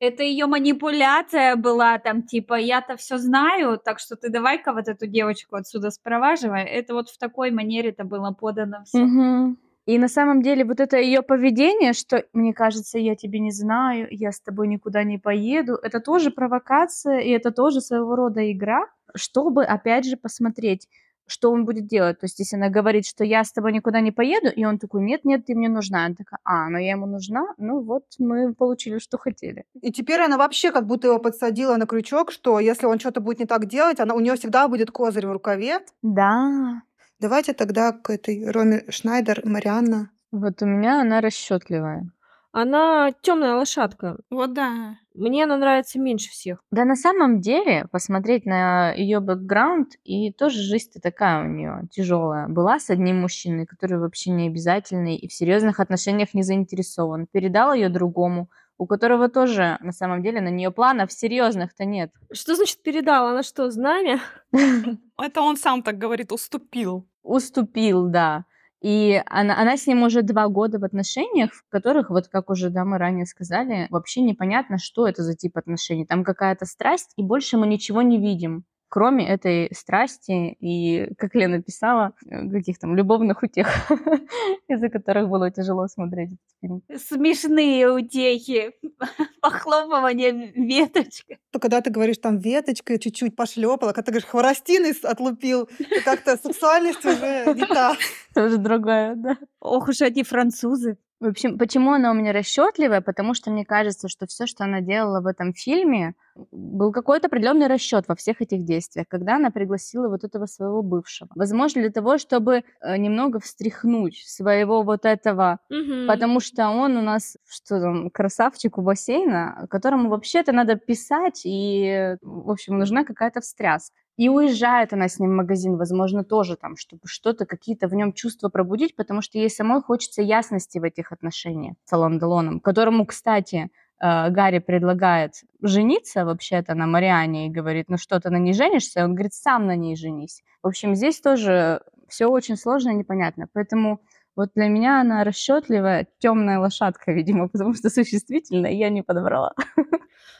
[0.00, 5.06] Это ее манипуляция была там, типа, я-то все знаю, так что ты давай-ка вот эту
[5.06, 6.64] девочку отсюда спроваживай.
[6.64, 8.98] Это вот в такой манере это было подано все.
[8.98, 9.58] Мгм.
[9.88, 14.06] И на самом деле вот это ее поведение, что мне кажется, я тебя не знаю,
[14.10, 18.86] я с тобой никуда не поеду, это тоже провокация, и это тоже своего рода игра.
[19.16, 20.86] чтобы, опять же, посмотреть,
[21.26, 22.20] что он будет делать.
[22.20, 25.02] То есть, если она говорит, что я с тобой никуда не поеду, и он такой,
[25.02, 26.04] нет, нет, ты мне нужна.
[26.04, 29.64] Она такая, а, ну я ему нужна, ну вот мы получили, что хотели.
[29.80, 33.38] И теперь она вообще как будто его подсадила на крючок, что если он что-то будет
[33.40, 35.80] не так делать, она, у нее всегда будет козырь в рукаве.
[36.02, 36.82] Да.
[37.20, 40.10] Давайте тогда к этой Роме Шнайдер, Марианна.
[40.30, 42.12] Вот у меня она расчетливая.
[42.52, 44.18] Она темная лошадка.
[44.30, 44.96] Вот да.
[45.14, 46.60] Мне она нравится меньше всех.
[46.70, 52.46] Да на самом деле, посмотреть на ее бэкграунд, и тоже жизнь-то такая у нее тяжелая.
[52.46, 57.26] Была с одним мужчиной, который вообще не обязательный и в серьезных отношениях не заинтересован.
[57.26, 62.12] Передал ее другому, у которого тоже на самом деле на нее планов серьезных-то нет.
[62.32, 63.30] Что значит передала?
[63.30, 64.20] Она что, знамя?
[64.52, 67.06] Это он сам так говорит, уступил.
[67.22, 68.44] Уступил, да.
[68.80, 72.70] И она, она с ним уже два года в отношениях, в которых, вот как уже
[72.70, 76.06] да, мы ранее сказали, вообще непонятно, что это за тип отношений.
[76.06, 81.62] Там какая-то страсть, и больше мы ничего не видим кроме этой страсти и, как Лена
[81.62, 82.12] писала,
[82.52, 83.68] каких там любовных утех,
[84.68, 86.82] из-за которых было тяжело смотреть этот фильм.
[86.96, 88.72] Смешные утехи,
[89.40, 91.38] похлопывание веточкой.
[91.52, 96.36] То когда ты говоришь там веточкой чуть-чуть пошлепала, когда ты говоришь хворостиной отлупил, то как-то
[96.36, 97.94] сексуальность уже не та.
[98.34, 99.36] Тоже другая, да.
[99.60, 100.96] Ох уж эти французы.
[101.20, 103.00] В общем, почему она у меня расчетливая?
[103.00, 106.14] Потому что мне кажется, что все, что она делала в этом фильме,
[106.52, 111.28] был какой-то определенный расчет во всех этих действиях, когда она пригласила вот этого своего бывшего.
[111.34, 116.06] Возможно, для того, чтобы э, немного встряхнуть своего вот этого, Мгм.
[116.06, 122.16] потому что он у нас, что там, красавчик у бассейна, которому вообще-то надо писать, и,
[122.22, 123.96] в общем, нужна какая-то встряска.
[124.18, 128.12] И уезжает она с ним в магазин, возможно, тоже там, чтобы что-то, какие-то в нем
[128.12, 133.06] чувства пробудить, потому что ей самой хочется ясности в этих отношениях с Алан Делоном, которому,
[133.06, 138.54] кстати, э, Гарри предлагает жениться вообще-то на Мариане и говорит, ну что, ты на ней
[138.54, 139.04] женишься?
[139.04, 140.42] Он говорит, сам на ней женись.
[140.64, 143.46] В общем, здесь тоже все очень сложно и непонятно.
[143.52, 144.00] Поэтому
[144.34, 149.54] вот для меня она расчетливая, темная лошадка, видимо, потому что существительное я не подобрала.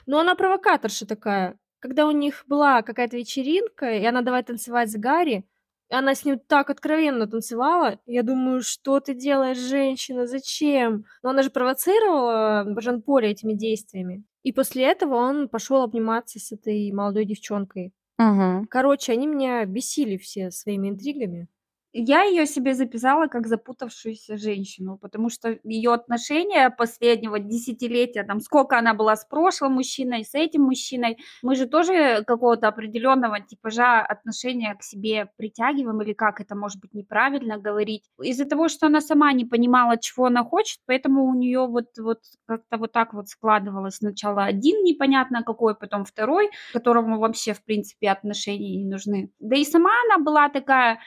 [0.07, 1.59] Ну, она провокаторша такая.
[1.81, 5.45] Когда у них была какая-то вечеринка, и она давай танцевать с Гарри,
[5.91, 11.05] и она с ним так откровенно танцевала, я думаю, что ты делаешь, женщина, зачем?
[11.23, 14.25] Но она же провоцировала Жан-Поля этими действиями.
[14.43, 17.93] И после этого он пошел обниматься с этой молодой девчонкой.
[18.19, 18.67] Мгм.
[18.67, 21.49] Короче, они меня бесили все своими интригами.
[21.94, 28.79] Я ее себе записала как запутавшуюся женщину, потому что ее отношения последнего десятилетия, там сколько
[28.79, 34.74] она была с прошлым мужчиной, с этим мужчиной, мы же тоже какого-то определенного типажа отношения
[34.74, 38.05] к себе притягиваем, или как это может быть неправильно говорить.
[38.22, 42.20] Из-за того, что она сама не понимала, чего она хочет, поэтому у нее вот, вот
[42.46, 48.11] как-то вот так вот складывалось сначала один непонятно какой, потом второй, которому вообще, в принципе,
[48.11, 49.31] отношения не нужны.
[49.38, 50.98] Да и сама она была такая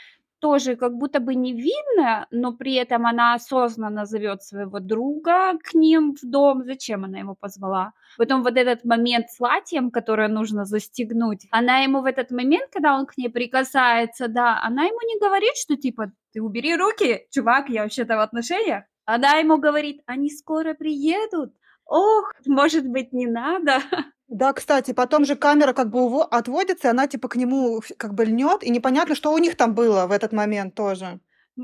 [0.41, 6.15] тоже как будто бы невинная, но при этом она осознанно зовет своего друга к ним
[6.15, 6.63] в дом.
[6.65, 7.93] Зачем она его позвала?
[8.17, 12.97] Потом вот этот момент с платьем, которое нужно застегнуть, она ему в этот момент, когда
[12.97, 17.69] он к ней прикасается, да, она ему не говорит, что типа, ты убери руки, чувак,
[17.69, 18.83] я вообще-то в отношениях.
[19.05, 21.53] Она ему говорит, они скоро приедут.
[21.85, 23.79] Ох, может быть, не надо.
[24.31, 28.13] Да, кстати, потом же камера как бы уво- отводится, и она типа к нему как
[28.13, 31.19] бы льнет, и непонятно, что у них там было в этот момент тоже.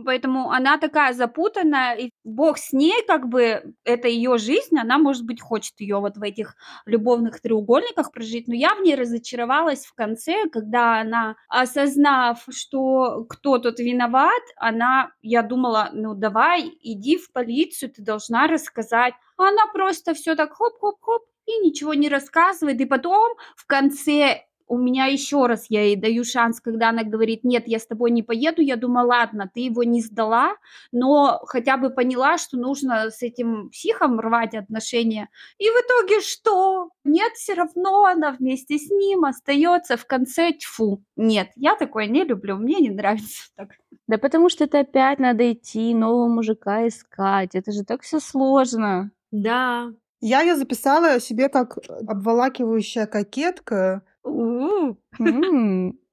[0.05, 5.25] Поэтому она такая запутанная, и бог с ней, как бы, это ее жизнь, она, может
[5.25, 9.93] быть, хочет ее вот в этих любовных треугольниках прожить, но я в ней разочаровалась в
[9.95, 17.31] конце, когда она, осознав, что кто тут виноват, она, я думала, ну давай, иди в
[17.31, 19.13] полицию, ты должна рассказать.
[19.37, 24.77] А она просто все так хоп-хоп-хоп, и ничего не рассказывает, и потом в конце у
[24.77, 28.21] меня еще раз я ей даю шанс, когда она говорит, нет, я с тобой не
[28.21, 30.55] поеду, я думаю, ладно, ты его не сдала,
[30.91, 35.29] но хотя бы поняла, что нужно с этим психом рвать отношения.
[35.57, 36.89] И в итоге что?
[37.03, 41.01] Нет, все равно она вместе с ним остается в конце тьфу.
[41.15, 43.69] Нет, я такое не люблю, мне не нравится так.
[44.07, 47.55] Да потому что это опять надо идти, нового мужика искать.
[47.55, 49.11] Это же так все сложно.
[49.31, 49.91] Да.
[50.19, 51.77] Я ее записала себе как
[52.07, 54.03] обволакивающая кокетка.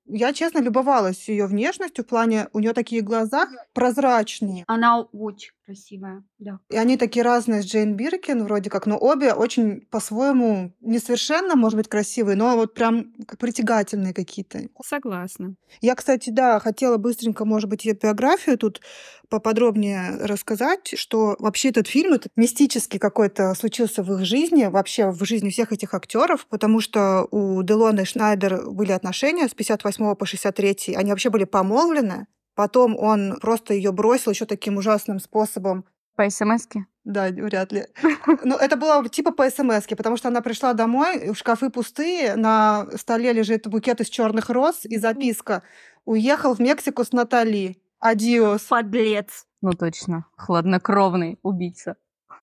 [0.06, 4.64] Я, честно, любовалась ее внешностью, в плане у нее такие глаза прозрачные.
[4.66, 6.58] Она очень красивая, да.
[6.70, 11.76] И они такие разные с Джейн Биркин вроде как, но обе очень по-своему несовершенно, может
[11.76, 14.60] быть, красивые, но вот прям как притягательные какие-то.
[14.84, 15.56] Согласна.
[15.80, 18.80] Я, кстати, да, хотела быстренько, может быть, ее биографию тут
[19.28, 25.24] поподробнее рассказать, что вообще этот фильм, этот мистический какой-то случился в их жизни, вообще в
[25.24, 30.26] жизни всех этих актеров, потому что у Делона и Шнайдер были отношения с 58 по
[30.26, 35.84] 63, они вообще были помолвлены, Потом он просто ее бросил еще таким ужасным способом.
[36.16, 36.86] По смс-ке?
[37.04, 37.86] Да, вряд ли.
[38.44, 43.32] Ну, это было типа по смс потому что она пришла домой, шкафы пустые, на столе
[43.32, 45.62] лежит букет из черных роз и записка
[46.04, 47.78] «Уехал в Мексику с Натали.
[47.98, 48.62] Адиос».
[48.62, 49.46] Подлец.
[49.60, 51.96] Ну точно, хладнокровный убийца.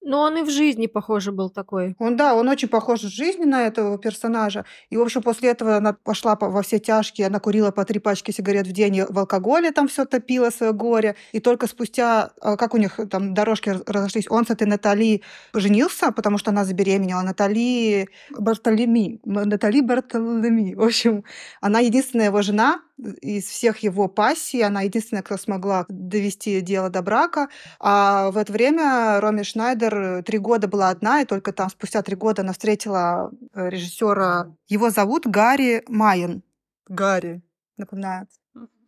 [0.04, 1.96] Но он и в жизни, похоже, был такой.
[2.00, 4.66] Он, да, он очень похож в жизни на этого персонажа.
[4.90, 8.32] И, в общем, после этого она пошла во все тяжкие, она курила по три пачки
[8.32, 11.16] сигарет в день, и в алкоголе там все топила свое горе.
[11.34, 15.22] И только спустя, а, как у них там дорожки разошлись, он с этой Натали
[15.54, 17.22] женился, потому что она забеременела.
[17.22, 19.20] Натали Бартолеми.
[19.24, 20.74] Натали Бартолеми.
[20.74, 21.24] В общем,
[21.62, 22.82] она единственная его жена,
[23.22, 27.50] из всех его пассий, она единственная, кто смогла довести дело до брака.
[27.80, 32.16] А в это время Роми Шнайдер три года была одна, и только там спустя три
[32.16, 34.54] года она встретила э, режиссера.
[34.68, 36.44] Его зовут Гарри Майен.
[36.88, 37.42] Гарри,
[37.78, 38.28] напоминаю.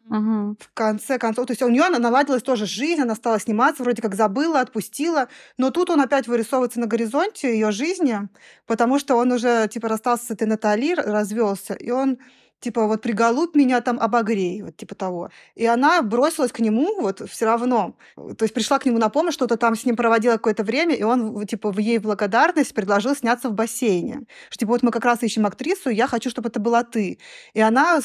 [0.09, 0.57] Угу.
[0.59, 4.15] В конце концов, то есть у нее наладилась тоже жизнь, она стала сниматься, вроде как
[4.15, 8.19] забыла, отпустила, но тут он опять вырисовывается на горизонте ее жизни,
[8.67, 12.19] потому что он уже типа расстался с этой Натали, развелся, и он
[12.63, 15.29] типа вот приголубь меня там обогрей, вот типа того.
[15.55, 17.95] И она бросилась к нему вот все равно.
[18.15, 21.03] То есть пришла к нему на помощь, что-то там с ним проводила какое-то время, и
[21.03, 24.21] он типа в ей благодарность предложил сняться в бассейне.
[24.49, 27.19] Что типа вот мы как раз ищем актрису, я хочу, чтобы это была ты.
[27.53, 27.99] И она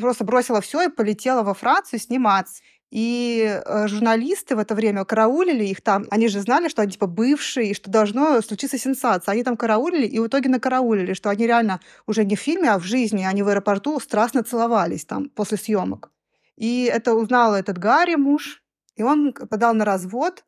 [0.00, 2.62] просто бросила все и полетела во Францию сниматься.
[2.90, 6.06] И э, журналисты в это время караулили их там.
[6.10, 9.32] Они же знали, что они типа бывшие, и что должно случиться сенсация.
[9.32, 12.78] Они там караулили, и в итоге накараулили, что они реально уже не в фильме, а
[12.78, 16.10] в жизни, они в аэропорту страстно целовались там после съемок.
[16.56, 18.62] И это узнал этот Гарри, муж,
[18.96, 20.44] и он подал на развод.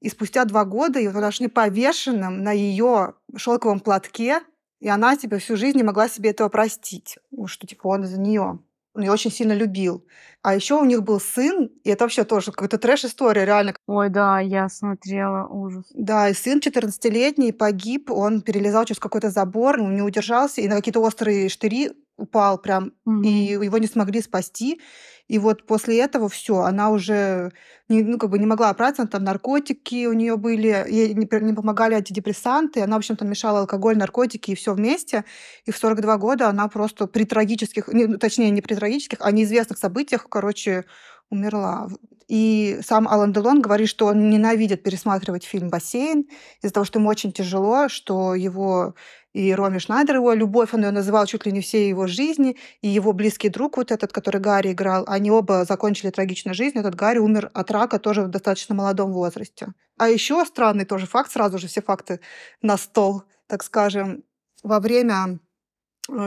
[0.00, 4.42] И спустя два года его нашли повешенным на ее шелковом платке,
[4.78, 8.60] и она типа всю жизнь не могла себе этого простить, что типа он из-за нее
[8.98, 10.04] он ее очень сильно любил.
[10.42, 13.74] А еще у них был сын, и это вообще тоже какая-то трэш-история, реально.
[13.86, 15.84] Ой, да, я смотрела, ужас.
[15.94, 21.00] Да, и сын 14-летний погиб, он перелезал через какой-то забор, не удержался, и на какие-то
[21.00, 23.22] острые штыри упал прям, угу.
[23.22, 24.80] и его не смогли спасти.
[25.28, 27.52] И вот после этого все, она уже
[27.88, 31.52] не, ну, как бы не могла оправиться, там наркотики у нее были, ей не, не
[31.52, 35.24] помогали антидепрессанты, она, в общем-то, мешала алкоголь, наркотики и все вместе.
[35.66, 39.78] И в 42 года она просто при трагических, не, точнее, не при трагических, а неизвестных
[39.78, 40.84] событиях, короче,
[41.30, 41.88] умерла.
[42.28, 46.26] И сам Алан Делон говорит, что он ненавидит пересматривать фильм «Бассейн»
[46.60, 48.94] из-за того, что ему очень тяжело, что его
[49.32, 52.88] и Роми Шнайдер, его любовь, он ее называл чуть ли не всей его жизни, и
[52.88, 56.78] его близкий друг вот этот, который Гарри играл, они оба закончили трагичную жизнь.
[56.78, 59.68] Этот Гарри умер от рака тоже в достаточно молодом возрасте.
[59.96, 62.20] А еще странный тоже факт, сразу же все факты
[62.62, 64.24] на стол, так скажем,
[64.62, 65.38] во время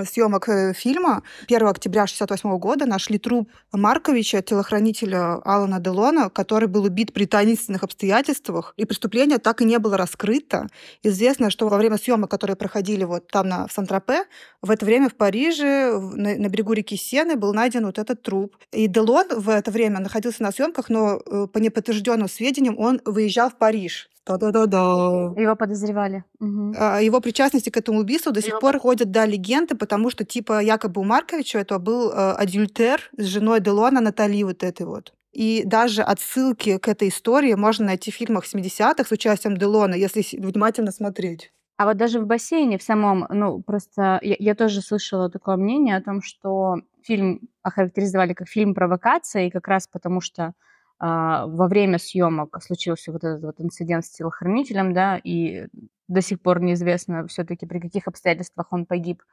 [0.05, 6.83] съемок э, фильма 1 октября 1968 года нашли труп Марковича, телохранителя Алана Делона, который был
[6.83, 10.67] убит при таинственных обстоятельствах, и преступление так и не было раскрыто.
[11.03, 14.25] Известно, что во время съемок, которые проходили вот там на в Сан-Тропе,
[14.61, 18.55] в это время в Париже, на, на берегу реки Сены, был найден вот этот труп.
[18.71, 23.49] И Делон в это время находился на съемках, но э, по неподтвержденным сведениям он выезжал
[23.49, 25.33] в Париж да-да-да-да.
[25.41, 26.23] Его подозревали.
[26.39, 26.73] Угу.
[26.77, 30.61] О его причастности к этому убийству до сих пор ходят, да, легенды, потому что, типа,
[30.61, 35.13] якобы у Марковича это был э, адюльтер с женой Делона Натали вот этой вот.
[35.31, 40.23] И даже отсылки к этой истории можно найти в фильмах 70-х с участием Делона, если
[40.37, 41.51] внимательно смотреть.
[41.77, 45.97] А вот даже в бассейне в самом, ну, просто я, я тоже слышала такое мнение
[45.97, 50.53] о том, что фильм охарактеризовали как фильм провокации, как раз потому что а,
[51.01, 55.67] во время съемок случился вот этот вот инцидент с телохранителем, да, и
[56.07, 59.23] до сих пор неизвестно все-таки при каких обстоятельствах он погиб.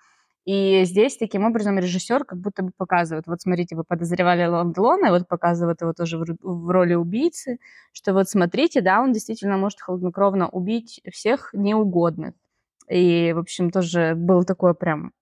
[0.47, 5.11] И здесь таким образом режиссер как будто бы показывает, вот смотрите, вы подозревали Ланделона, и
[5.11, 7.59] вот показывает его тоже в, роли убийцы,
[7.93, 12.33] что вот смотрите, да, он действительно может хладнокровно убить всех неугодных.
[12.89, 15.13] И, в общем, тоже был такой прям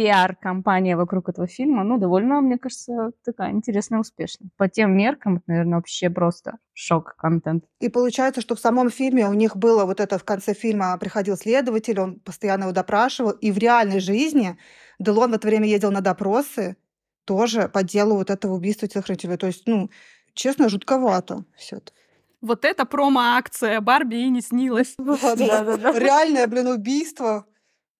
[0.00, 4.48] пиар-компания вокруг этого фильма, ну, довольно, мне кажется, такая интересная, успешная.
[4.56, 7.64] По тем меркам, это, наверное, вообще просто шок-контент.
[7.80, 11.36] И получается, что в самом фильме у них было вот это в конце фильма приходил
[11.36, 14.56] следователь, он постоянно его допрашивал, и в реальной жизни
[14.98, 16.78] Делон в это время ездил на допросы
[17.26, 19.36] тоже по делу вот этого убийства телохранителя.
[19.36, 19.90] То есть, ну,
[20.32, 21.92] честно, жутковато все это.
[22.40, 24.94] Вот это промо-акция Барби и не снилась.
[24.98, 27.44] Реальное, блин, убийство.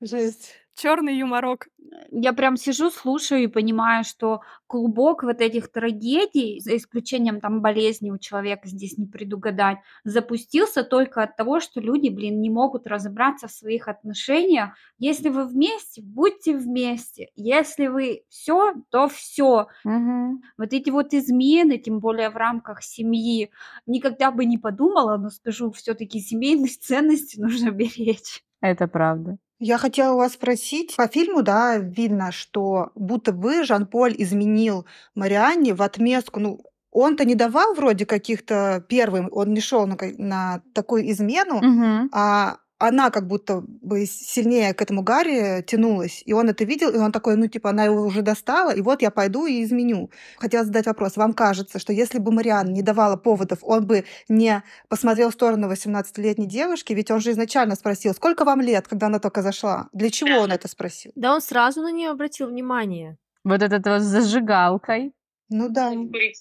[0.01, 0.55] Жесть.
[0.75, 1.69] Черный юморок.
[2.11, 8.11] Я прям сижу, слушаю и понимаю, что клубок вот этих трагедий, за исключением там болезни
[8.11, 13.49] у человека здесь не предугадать, запустился только от того, что люди, блин, не могут разобраться
[13.49, 14.71] в своих отношениях.
[14.99, 17.29] Если вы вместе, будьте вместе.
[17.35, 19.67] Если вы все, то все.
[19.85, 20.43] Мгм.
[20.57, 23.51] Вот эти вот измены, тем более в рамках семьи,
[23.87, 28.43] никогда бы не подумала, но скажу, все-таки семейные ценности нужно беречь.
[28.61, 29.39] Это правда.
[29.63, 35.83] Я хотела вас спросить, по фильму, да, видно, что будто бы Жан-Поль изменил Марианне в
[35.83, 36.41] отместку.
[36.41, 42.09] Ну, он-то не давал вроде каких-то первым, он не шел на, на такую измену, Мгм.
[42.13, 46.97] а она как будто бы сильнее к этому Гарри тянулась, и он это видел, и
[46.97, 50.11] он такой, ну, типа, она его уже достала, и вот я пойду и изменю.
[50.39, 51.17] Хотела задать вопрос.
[51.17, 55.71] Вам кажется, что если бы Марианна не давала поводов, он бы не посмотрел в сторону
[55.71, 59.89] 18-летней девушки, ведь он же изначально спросил, сколько вам лет, когда она только зашла?
[59.93, 61.13] Для чего он это спросил?
[61.15, 63.19] Да он сразу на нее обратил внимание.
[63.45, 65.13] Вот этот вот с зажигалкой.
[65.51, 65.93] Ну да.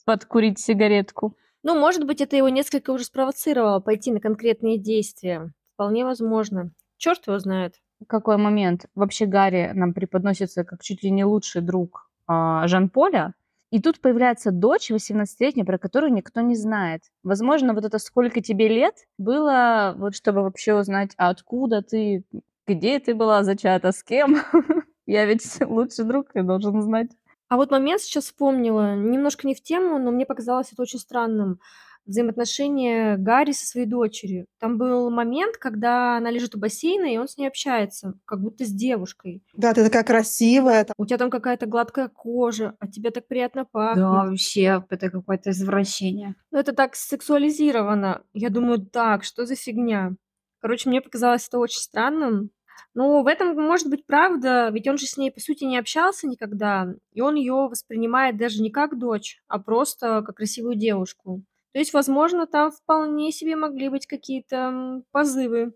[0.05, 1.35] Подкурить сигаретку.
[1.63, 5.51] Ну, может быть, это его несколько уже спровоцировало пойти на конкретные действия.
[5.79, 6.71] Вполне возможно.
[6.97, 7.75] Черт его знает.
[8.05, 8.87] Какой момент?
[8.95, 13.33] Вообще Гарри нам преподносится как чуть ли не лучший друг а, Жан-Поля.
[13.71, 17.03] И тут появляется дочь 18-летняя, про которую никто не знает.
[17.23, 22.25] Возможно, вот это «сколько тебе лет» было, вот чтобы вообще узнать, а откуда ты,
[22.67, 24.35] где ты была зачата, с кем.
[25.05, 27.11] Я ведь лучший друг, я должен знать.
[27.47, 31.61] А вот момент сейчас вспомнила, немножко не в тему, но мне показалось это очень странным.
[32.05, 34.45] Взаимоотношения Гарри со своей дочерью.
[34.59, 38.65] Там был момент, когда она лежит у бассейна, и он с ней общается, как будто
[38.65, 39.43] с девушкой.
[39.53, 40.85] Да, ты такая красивая.
[40.85, 40.93] там.
[40.97, 43.97] У тебя там какая-то гладкая кожа, а тебе так приятно пахнет.
[44.03, 46.35] Да, вообще, это какое-то извращение.
[46.51, 48.23] Ну, это так сексуализировано.
[48.33, 50.15] Я думаю, так, что за фигня?
[50.61, 52.51] Короче, мне показалось это очень странным.
[52.95, 56.27] Ну, в этом может быть правда, ведь он же с ней, по сути, не общался
[56.27, 61.43] никогда, и он ее воспринимает даже не как дочь, а просто как красивую девушку.
[61.73, 65.73] То есть, возможно, там вполне себе могли быть какие-то позывы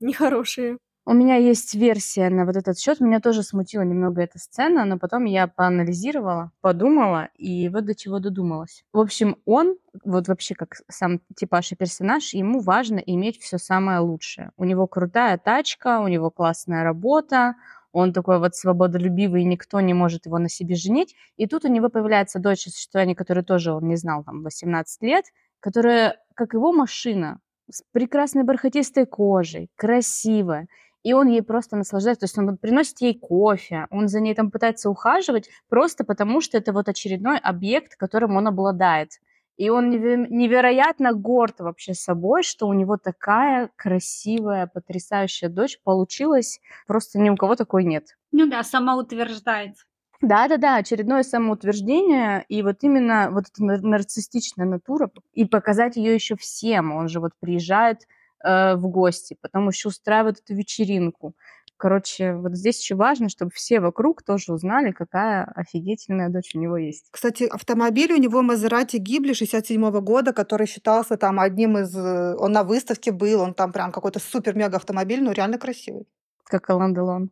[0.00, 0.78] нехорошие.
[1.04, 3.00] У меня есть версия на вот этот счет.
[3.00, 8.20] Меня тоже смутила немного эта сцена, но потом я поанализировала, подумала и вот до чего
[8.20, 8.84] додумалась.
[8.92, 13.98] В общем, он, вот вообще как сам типаж и персонаж, ему важно иметь все самое
[13.98, 14.52] лучшее.
[14.56, 17.56] У него крутая тачка, у него классная работа,
[17.92, 21.14] он такой вот свободолюбивый, и никто не может его на себе женить.
[21.36, 25.02] И тут у него появляется дочь, о существовании которой тоже он не знал, там, 18
[25.02, 25.26] лет,
[25.60, 27.38] которая, как его машина,
[27.70, 30.66] с прекрасной бархатистой кожей, красивая.
[31.02, 34.50] И он ей просто наслаждается, то есть он приносит ей кофе, он за ней там
[34.50, 39.10] пытается ухаживать, просто потому что это вот очередной объект, которым он обладает.
[39.56, 46.60] И он неве- невероятно горд вообще собой, что у него такая красивая, потрясающая дочь получилась.
[46.86, 48.16] Просто ни у кого такой нет.
[48.32, 49.84] Ну да, самоутверждается.
[50.22, 56.36] Да-да-да, очередное самоутверждение, и вот именно вот эта нар- нарциссичная натура, и показать ее еще
[56.36, 56.92] всем.
[56.92, 58.06] Он же вот приезжает
[58.44, 61.34] э, в гости, потом еще устраивает эту вечеринку.
[61.82, 66.76] Короче, вот здесь еще важно, чтобы все вокруг тоже узнали, какая офигительная дочь у него
[66.76, 67.08] есть.
[67.10, 71.92] Кстати, автомобиль у него Мазерати Гибли 67 года, который считался там одним из...
[71.96, 76.06] э, Он на выставке был, он там прям какой-то супер-мега автомобиль, но реально красивый.
[76.44, 77.30] Как Алан Делон.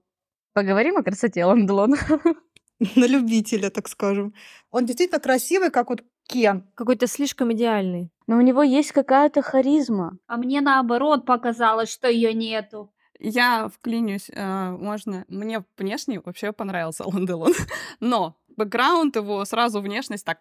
[0.52, 1.94] Поговорим о красоте Алан Делон.
[2.96, 4.34] На любителя, так скажем.
[4.72, 6.64] Он действительно красивый, как вот Кен.
[6.74, 8.10] Какой-то слишком идеальный.
[8.26, 10.18] Но у него есть какая-то харизма.
[10.26, 12.90] А мне наоборот показалось, что ее нету.
[13.20, 15.24] Я вклинюсь, э, можно.
[15.28, 17.52] Мне внешне вообще понравился Алан Делон.
[18.00, 20.38] Но бэкграунд его, сразу внешность так...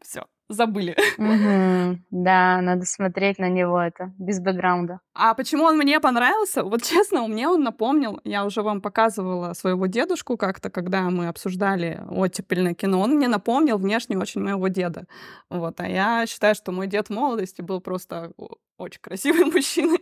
[0.00, 0.96] Все, забыли.
[2.10, 5.00] Да, надо смотреть на него это, без бэкграунда.
[5.14, 6.62] А почему он мне понравился?
[6.62, 12.00] Вот честно, мне он напомнил, я уже вам показывала своего дедушку как-то, когда мы обсуждали
[12.10, 15.06] оттепельное кино, он мне напомнил внешне очень моего деда.
[15.48, 18.32] Вот, а я считаю, что мой дед в молодости был просто
[18.78, 19.98] очень красивый мужчина.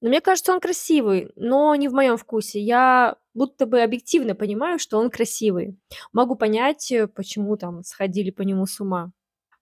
[0.00, 2.60] Но мне кажется, он красивый, но не в моем вкусе.
[2.60, 5.76] Я будто бы объективно понимаю, что он красивый.
[6.12, 9.12] Могу понять, э, почему там сходили по нему с ума.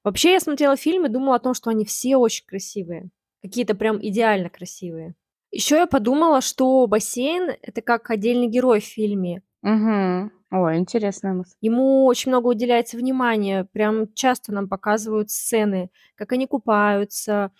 [0.05, 3.11] Вообще, я смотрела фильм и думала о том, что они все очень красивые.
[3.43, 5.15] Какие-то прям идеально красивые.
[5.51, 9.43] Еще я подумала, что бассейн— это как отдельный герой в фильме.
[9.63, 10.33] Мгм.
[10.53, 11.55] Ой, интересная мысль.
[11.61, 13.65] Ему очень много уделяется внимания.
[13.73, 17.51] Прям часто нам показывают сцены, как они купаются.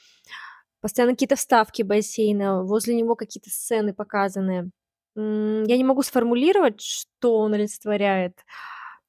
[0.87, 4.71] Постоянно какие-то вставки бассейна, возле него какие-то сцены показаны.
[5.17, 8.39] М, Я не могу сформулировать, что он олицетворяет.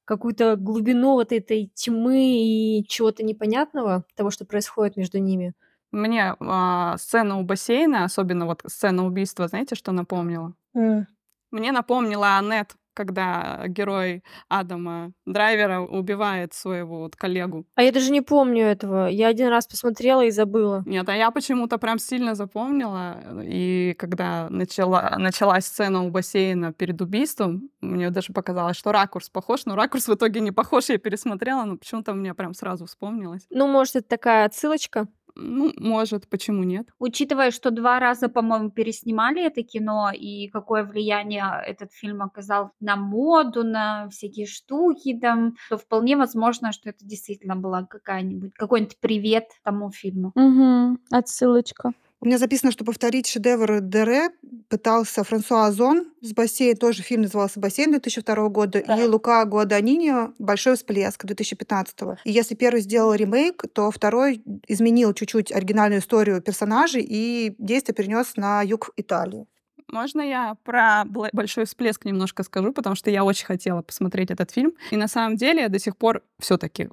[0.04, 5.54] Какую-то глубину вот этой тьмы и чего-то непонятного, того, что происходит между ними.
[5.92, 10.56] Мне а, сцена у бассейна, особенно вот сцена убийства, знаете, что напомнила?
[10.74, 11.06] М.
[11.52, 17.68] Мне напомнила Аннет, когда герой Адама Драйвера убивает своего вот коллегу.
[17.76, 19.06] А я даже не помню этого.
[19.08, 20.82] Я один раз посмотрела и забыла.
[20.88, 23.18] Нет, а я почему-то прям сильно запомнила.
[23.44, 29.66] И когда начала, началась сцена у бассейна перед убийством, мне даже показалось, что ракурс похож,
[29.66, 30.90] но ракурс в итоге не похож.
[30.90, 33.46] Я пересмотрела, но почему-то мне прям сразу вспомнилось.
[33.52, 35.08] Ну, может, это такая отсылочка?
[35.40, 36.88] Ну, может, почему нет?
[37.00, 42.96] Учитывая, что два раза, по-моему, переснимали это кино, и какое влияние этот фильм оказал на
[42.96, 49.46] моду, на всякие штуки там, то вполне возможно, что это действительно была какая-нибудь, какой-нибудь привет
[49.64, 50.32] тому фильму.
[50.36, 50.98] Угу.
[51.12, 51.92] Отсылочка.
[52.20, 54.30] У меня записано, что повторить шедевр Дере
[54.70, 58.98] пытался Франсуа Озон с бассейн, тоже фильм назывался «Бассейн» 2002 года, Да.
[58.98, 62.20] и Лука Гуаданиньо «Большой всплеск» 2015.
[62.26, 68.36] И если первый сделал ремейк, то второй изменил чуть-чуть оригинальную историю персонажей и действие перенес
[68.36, 69.46] на юг Италии.
[69.92, 74.74] Можно я про большой всплеск немножко скажу, потому что я очень хотела посмотреть этот фильм.
[74.92, 76.90] И на самом деле я до сих пор все-таки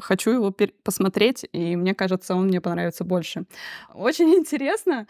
[0.00, 3.44] хочу его посмотреть, и мне кажется, он мне понравится больше.
[3.94, 5.06] Очень интересно,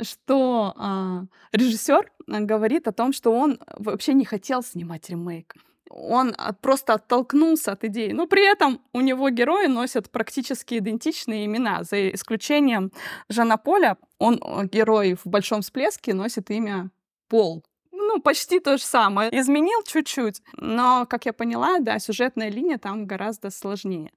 [0.00, 5.56] что а, режиссер говорит о том, что он вообще не хотел снимать ремейк.
[5.90, 8.12] Он а, просто оттолкнулся от идеи.
[8.12, 12.92] Но при этом у него герои носят практически идентичные имена, за исключением
[13.28, 13.96] Жана Поля.
[14.18, 16.90] Он, э, герой в «Большом всплеске», носит имя
[17.28, 17.64] Пол.
[17.92, 19.30] Ну, почти то же самое.
[19.38, 20.42] Изменил чуть-чуть.
[20.56, 24.10] Но, как я поняла, да, сюжетная линия там гораздо сложнее.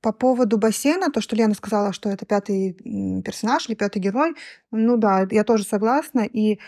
[0.00, 2.74] По поводу бассейна, то, что Лена сказала, что это пятый
[3.22, 4.34] персонаж или пятый герой,
[4.70, 6.20] ну да, я тоже согласна.
[6.20, 6.58] И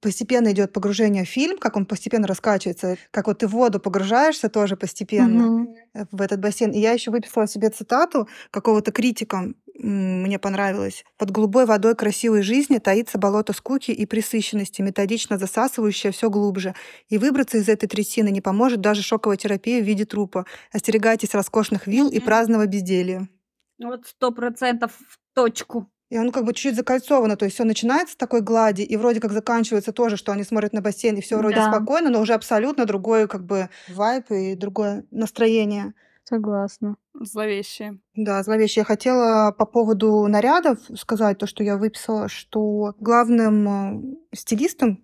[0.00, 4.48] постепенно идет погружение в фильм, как он постепенно раскачивается, как вот ты в воду погружаешься
[4.48, 6.70] тоже постепенно э, в этот бассейн.
[6.70, 11.04] И я еще выписала себе цитату какого-то критика, мне понравилось.
[11.16, 16.74] «Под голубой водой красивой жизни таится болото скуки и пресыщенности, методично засасывающее все глубже.
[17.08, 20.46] И выбраться из этой трясины не поможет даже шоковая терапия в виде трупа.
[20.72, 23.28] Остерегайтесь роскошных вилл и праздного безделья».
[23.82, 25.86] Вот сто процентов в точку.
[26.10, 29.20] И оно как бы чуть-чуть закольцовано, то есть все начинается с такой глади, и вроде
[29.20, 31.70] как заканчивается тоже, что они смотрят на бассейн, и все вроде Да.
[31.70, 35.92] спокойно, но уже абсолютно другой как бы вайп и другое настроение.
[36.28, 36.96] Согласна.
[37.14, 38.00] Зловещее.
[38.14, 38.80] Да, зловеще.
[38.80, 43.68] Я хотела по поводу нарядов сказать то, что я выписала, что главным
[44.32, 45.02] э, стилистом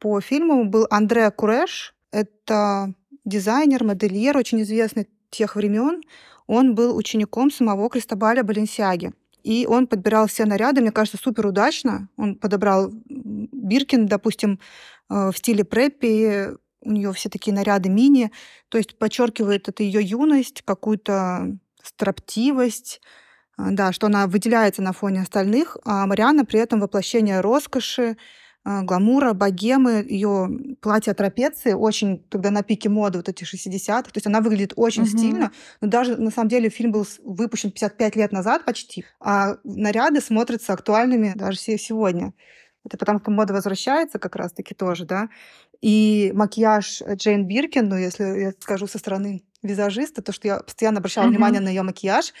[0.00, 1.94] по- фильму был Андре Куреш.
[2.10, 2.92] Это
[3.24, 6.02] дизайнер, модельер, очень известный тех времен.
[6.48, 9.12] Он был учеником самого Кристобаля Баленсиаги.
[9.44, 12.08] И он подбирал все наряды, мне кажется, супер удачно.
[12.16, 14.58] Он подобрал Биркин, допустим,
[15.08, 16.56] э, в стиле преппи.
[16.86, 18.30] У нее все такие наряды мини.
[18.68, 23.00] То есть подчеркивает это ее юность, какую-то строптивость,
[23.58, 28.16] а, да, что она выделяется на фоне остальных, а Марианна при этом воплощение роскоши,
[28.64, 30.48] а, гламура, богемы, ее
[30.80, 35.04] платье трапеции очень тогда на пике моды вот этих 60-х, то есть она выглядит очень
[35.04, 35.06] Мгм.
[35.06, 40.20] стильно, но даже на самом деле фильм был выпущен 55 лет назад почти, а наряды
[40.20, 42.34] смотрятся актуальными даже се- сегодня.
[42.84, 45.28] Это потому что мода возвращается как раз-таки тоже, да.
[45.82, 50.98] И макияж Джейн Биркин, ну, если я скажу со стороны визажиста, то, что я постоянно
[50.98, 51.28] обращала Мгм.
[51.28, 52.32] внимание на ее макияж,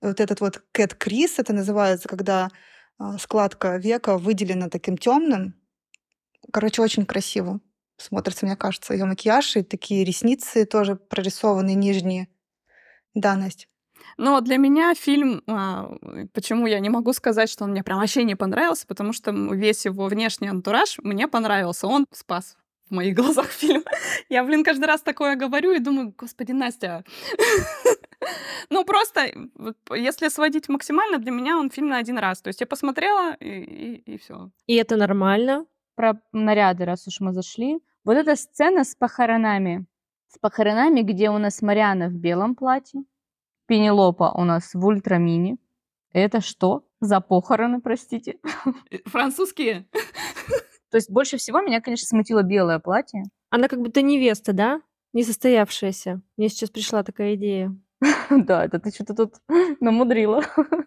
[0.00, 2.50] вот этот вот Кэт Крис, это называется, когда
[2.98, 5.54] а, складка века выделена таким темным.
[6.52, 7.60] Короче, очень красиво
[7.96, 12.28] смотрится, мне кажется, ее макияж и такие ресницы тоже прорисованные нижние.
[13.14, 13.66] Да, Настя.
[14.16, 15.90] Но для меня фильм, а,
[16.32, 19.84] почему я не могу сказать, что он мне прям вообще не понравился, потому что весь
[19.84, 21.86] его внешний антураж мне понравился.
[21.86, 22.56] Он спас
[22.88, 23.84] в моих глазах фильм.
[24.28, 27.04] Я, блин, каждый раз такое говорю и думаю, господи, Настя.
[28.70, 32.40] Ну, просто, вот, если сводить максимально, для меня он фильм на один раз.
[32.40, 34.50] То есть я посмотрела, и, все.
[34.68, 35.66] И это нормально.
[35.96, 37.80] Про наряды, раз уж мы зашли.
[38.04, 39.86] Вот эта сцена с похоронами.
[40.28, 43.02] С похоронами, где у нас Мариана в белом платье,
[43.66, 45.58] Пенелопа у нас в ультрамини.
[46.12, 48.38] Это что за похороны, простите?
[49.06, 49.86] Французские?
[50.92, 53.24] То есть больше всего меня, конечно, смутило белое платье.
[53.48, 54.82] Она как будто невеста, да?
[55.14, 56.20] Несостоявшаяся.
[56.36, 57.74] Мне сейчас пришла такая идея.
[58.30, 59.34] Да, это ты что-то тут
[59.80, 60.42] намудрила.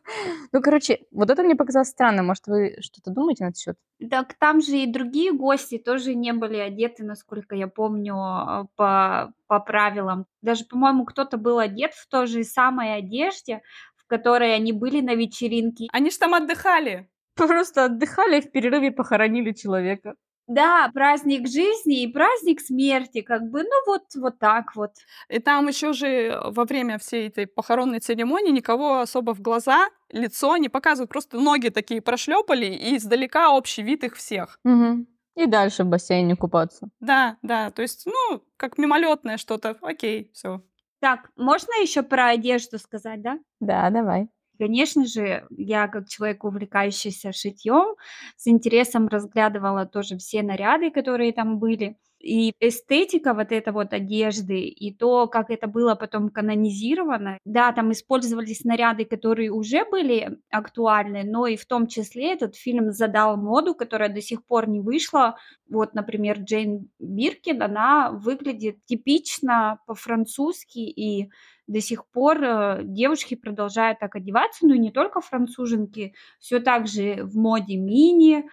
[0.51, 2.24] Ну, короче, вот это мне показалось странно.
[2.24, 3.76] Может, вы что-то думаете на этот счет?
[4.10, 9.34] Так там же и другие гости тоже не были одеты, насколько я помню, а, по,
[9.47, 10.28] по правилам.
[10.41, 13.64] Даже, по-моему, кто-то был одет в той же самой одежде,
[13.97, 15.88] в которой они были на вечеринке.
[15.91, 17.10] Они же там отдыхали.
[17.36, 20.16] Просто отдыхали и в перерыве похоронили человека.
[20.48, 24.92] Да, праздник жизни и праздник смерти, как бы, ну вот, вот так вот.
[25.28, 30.56] И там еще же во время всей этой похоронной церемонии никого особо в глаза, лицо
[30.58, 34.60] не показывают, просто ноги такие прошлепали, и издалека общий вид их всех.
[34.64, 35.08] Мгм.
[35.36, 36.90] И дальше в бассейне купаться.
[37.00, 40.62] Да, да, то есть, ну, как мимолетное что-то, окей, все.
[41.00, 43.40] Так, можно еще про одежду сказать, да?
[43.60, 44.28] Да, давай.
[44.58, 47.95] Конечно же, я как человек, увлекающийся шитьем,
[48.38, 51.97] с интересом разглядывала тоже все наряды, которые там были.
[52.22, 57.38] И эстетика вот этой вот одежды, и то, как это было потом канонизировано.
[57.45, 62.91] Да, там использовались наряды, которые уже были актуальны, но и в том числе этот фильм
[62.91, 65.36] задал моду, которая до сих пор не вышла.
[65.70, 71.30] Вот, например, Джейн Биркин, она выглядит типично по-французски, и
[71.68, 76.88] до сих пор э, девушки продолжают так одеваться, ну и не только француженки, все так
[76.88, 78.45] же в моде мини,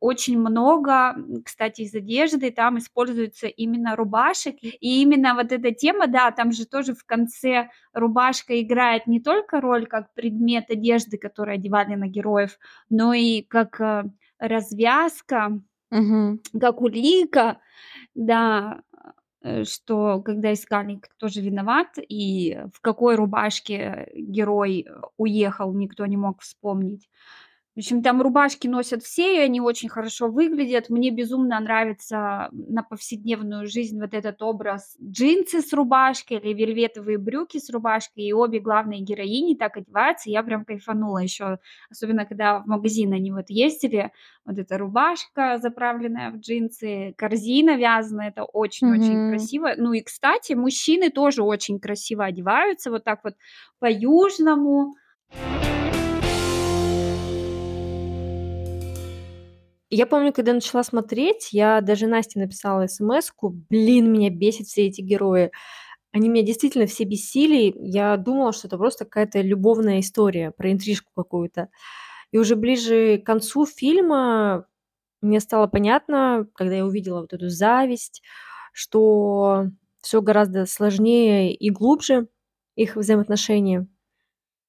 [0.00, 4.56] очень много, кстати, из одежды там используется именно рубашек.
[4.62, 9.60] И именно вот эта тема, да, там же тоже в конце рубашка играет не только
[9.60, 14.04] роль как предмет одежды, который одевали на героев, но и как э,
[14.38, 16.40] развязка, Мгм.
[16.58, 17.60] как улика,
[18.14, 18.80] да,
[19.64, 24.86] что когда искали, кто же виноват и в какой рубашке герой
[25.16, 27.08] уехал, никто не мог вспомнить.
[27.76, 30.88] В общем, там рубашки носят все, и они очень хорошо выглядят.
[30.88, 37.58] Мне безумно нравится на повседневную жизнь вот этот образ джинсы с рубашкой или вельветовые брюки
[37.58, 40.30] с рубашкой, и обе главные героини так одеваются.
[40.30, 41.58] Я прям кайфанула еще,
[41.90, 44.10] особенно когда в магазин они вот ездили.
[44.46, 49.30] Вот эта рубашка, заправленная в джинсы, корзина вязаная, это очень-очень Мгм.
[49.32, 49.72] красиво.
[49.76, 53.34] Ну и, кстати, мужчины тоже очень красиво одеваются, вот так вот
[53.80, 54.94] по-южному.
[59.90, 65.00] Я помню, когда начала смотреть, я даже Насте написала смс-ку: "Блин, меня бесят все эти
[65.00, 65.52] герои".
[66.12, 67.74] Они меня действительно все бесили.
[67.78, 71.68] Я думала, что это просто какая-то любовная история про интрижку какую-то.
[72.32, 74.66] И уже ближе к концу фильма
[75.22, 78.22] мне стало понятно, когда я увидела вот эту зависть,
[78.74, 79.66] что
[80.02, 82.28] все гораздо сложнее и глубже,
[82.76, 83.88] их взаимоотношения.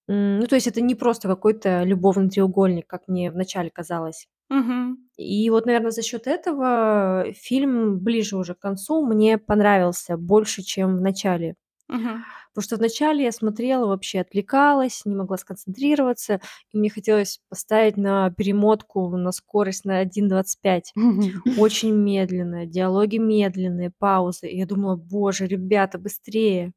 [0.07, 4.27] Ну, то есть это не просто какой-то любовный треугольник, как мне вначале казалось.
[4.49, 4.97] Мгм.
[5.17, 10.97] И вот, наверное, за счет этого фильм ближе уже к концу мне понравился больше, чем
[10.97, 11.55] в начале.
[11.87, 12.23] Мгм.
[12.53, 16.41] Потому что вначале я смотрела, вообще отвлекалась, не могла сконцентрироваться,
[16.71, 20.93] и мне хотелось поставить на перемотку на скорость на 1.25.
[21.57, 24.47] Очень медленно, диалоги медленные, паузы.
[24.47, 26.73] И я думала: "Боже, ребята, быстрее!"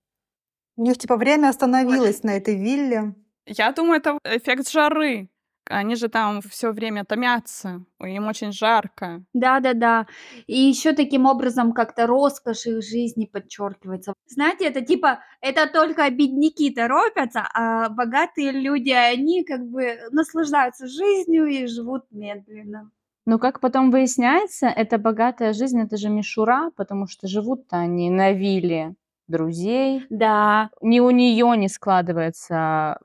[0.77, 3.15] У них типа время остановилось на этой вилле.
[3.47, 5.29] Я думаю, это эффект жары.
[5.71, 9.23] Они же там все время томятся, им очень жарко.
[9.33, 10.07] Да-да-да.
[10.49, 14.15] И еще таким образом как-то роскошь их жизни подчеркивается.
[14.27, 21.47] Знаете, это типа, это только бедняки торопятся, а богатые люди, они как бы наслаждаются жизнью
[21.47, 22.91] и живут медленно.
[23.27, 28.33] Но как потом выясняется, эта богатая жизнь, это же мишура, потому что живут-то они на
[28.33, 28.97] вилле
[29.29, 30.05] друзей.
[30.11, 30.71] Да.
[30.81, 32.99] Ни у нее не складывается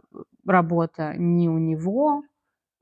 [0.46, 2.24] работа, ни у него.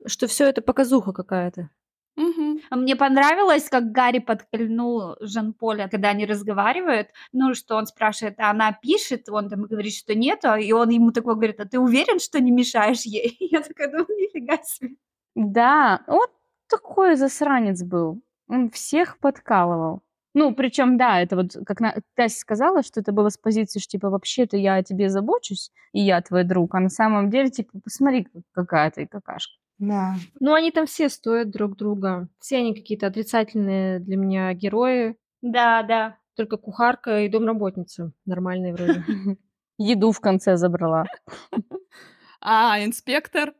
[0.06, 1.70] Что все это показуха какая-то.
[2.16, 2.60] Мгм.
[2.70, 8.50] А Мне понравилось, как Гарри подкольнул Жан-Поля, когда они разговаривают, ну, что он спрашивает, а
[8.50, 12.20] она пишет, он там говорит, что нет, и он ему такой говорит, а ты уверен,
[12.20, 13.36] что не мешаешь ей?
[13.50, 14.94] Я такая, ну, нифига себе.
[15.34, 16.30] Да, вот
[16.68, 18.22] такой засранец был.
[18.48, 20.02] Он всех подкалывал.
[20.34, 21.94] Ну, причем, да, это вот, как на...
[22.14, 26.00] Тася сказала, что это было с позиции, что, типа, вообще-то я о тебе забочусь, и
[26.00, 29.63] я твой друг, а на самом деле, типа, посмотри, какая ты какашка.
[29.78, 30.14] Да.
[30.40, 32.28] Ну, они там все стоят друг друга.
[32.40, 35.16] Все они какие-то отрицательные для меня герои.
[35.42, 36.18] Да, да.
[36.36, 39.04] Только кухарка и домработница нормальные вроде.
[39.78, 41.04] Еду в конце забрала.
[42.46, 43.54] А, инспектор?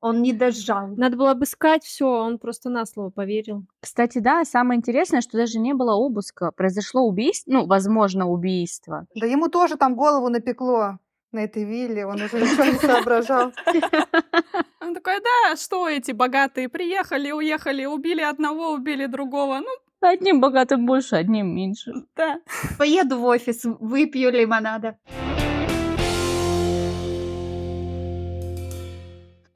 [0.00, 0.88] Он не дожал.
[0.96, 3.64] Надо было обыскать все, он просто на слово поверил.
[3.80, 6.50] Кстати, да, самое интересное, что даже не было обыска.
[6.50, 9.06] Произошло убийство, ну, возможно, убийство.
[9.14, 10.98] Да ему тоже там голову напекло
[11.34, 13.52] на этой вилле, он уже ничего не соображал.
[14.80, 19.60] Он такой, да, что эти богатые приехали, уехали, убили одного, убили другого.
[19.60, 19.68] Ну,
[20.06, 21.92] Одним богатым больше, одним меньше.
[22.14, 22.40] да.
[22.78, 24.98] Поеду в офис, выпью лимонада.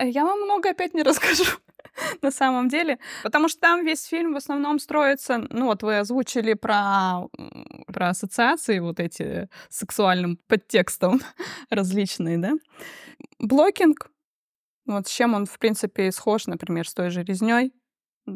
[0.00, 1.44] Я вам много опять не расскажу,
[2.22, 6.54] на самом деле, потому что там весь фильм в основном строится, ну вот вы озвучили
[6.54, 7.28] про,
[7.86, 11.20] про ассоциации вот эти с сексуальным подтекстом
[11.70, 12.52] различные, да?
[13.38, 14.10] Блокинг,
[14.86, 17.72] вот с чем он, в принципе, схож, например, с той же резней.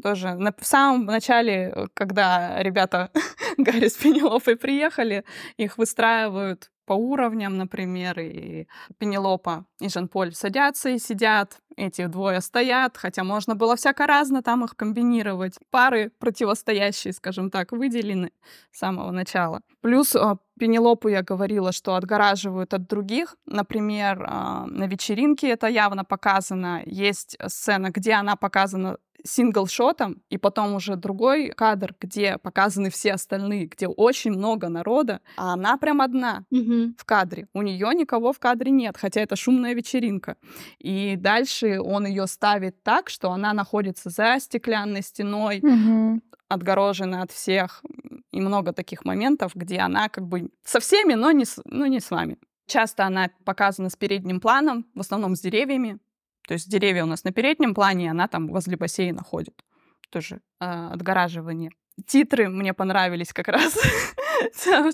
[0.02, 3.10] Тоже на, в самом начале, э, когда ребята
[3.58, 5.24] Гарри с Пенелопой приехали,
[5.58, 8.66] их выстраивают по уровням, например, и
[8.98, 14.64] Пенелопа и Жан-Поль садятся и сидят, эти двое стоят, хотя можно было всяко разно там
[14.64, 15.58] их комбинировать.
[15.70, 18.32] Пары противостоящие, скажем так, выделены
[18.70, 19.62] с самого начала.
[19.80, 23.36] Плюс а, Пенелопу я говорила, что отгораживают от других.
[23.46, 26.82] Например, а, на вечеринке это явно показано.
[26.86, 33.66] Есть сцена, где она показана сингл-шотом, и потом уже другой кадр, где показаны все остальные,
[33.66, 36.94] где очень много народа, а она прям одна Мгм.
[36.98, 37.48] в кадре.
[37.54, 40.36] У нее никого в кадре нет, хотя это шумная вечеринка.
[40.78, 46.22] И дальше он ее ставит так, что она находится за стеклянной стеной, Мгм.
[46.48, 47.82] отгорожена от всех.
[48.30, 52.00] И много таких моментов, где она как бы со всеми, но не с, ну, не
[52.00, 52.38] с вами.
[52.66, 55.98] Часто она показана с передним планом, в основном с деревьями.
[56.46, 59.64] То есть деревья у нас на переднем плане, она там возле бассейна ходит.
[60.10, 61.70] Тоже а, отгораживание.
[62.06, 63.78] Титры мне понравились как раз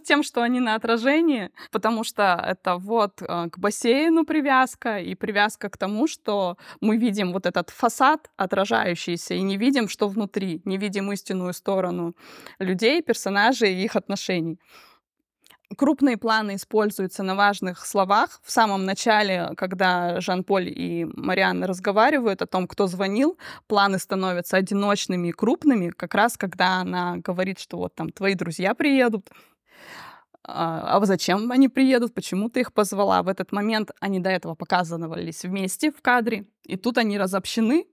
[0.05, 5.69] тем, что они на отражении, потому что это вот а, к бассейну привязка и привязка
[5.71, 10.77] к тому, что мы видим вот этот фасад отражающийся и не видим, что внутри, не
[10.77, 12.15] видим истинную сторону
[12.59, 14.59] людей, персонажей и их отношений.
[15.77, 18.41] Крупные планы используются на важных словах.
[18.43, 25.29] В самом начале, когда Жан-Поль и Марианна разговаривают о том, кто звонил, планы становятся одиночными
[25.29, 29.29] и крупными, как раз когда она говорит, что вот там твои друзья приедут.
[30.43, 32.15] А а зачем они приедут?
[32.15, 33.23] Почему ты их позвала?
[33.23, 37.87] В этот момент они до этого показывались вместе в кадре, и тут они разобщены,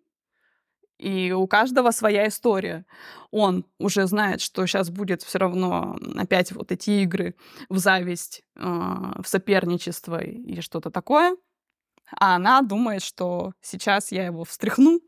[0.97, 2.85] и у каждого своя история.
[3.31, 7.35] Он уже знает, что сейчас будет все равно опять вот эти игры
[7.69, 11.35] в зависть, а, в соперничество и что-то такое.
[12.19, 15.01] А она думает, что сейчас я его встряхну,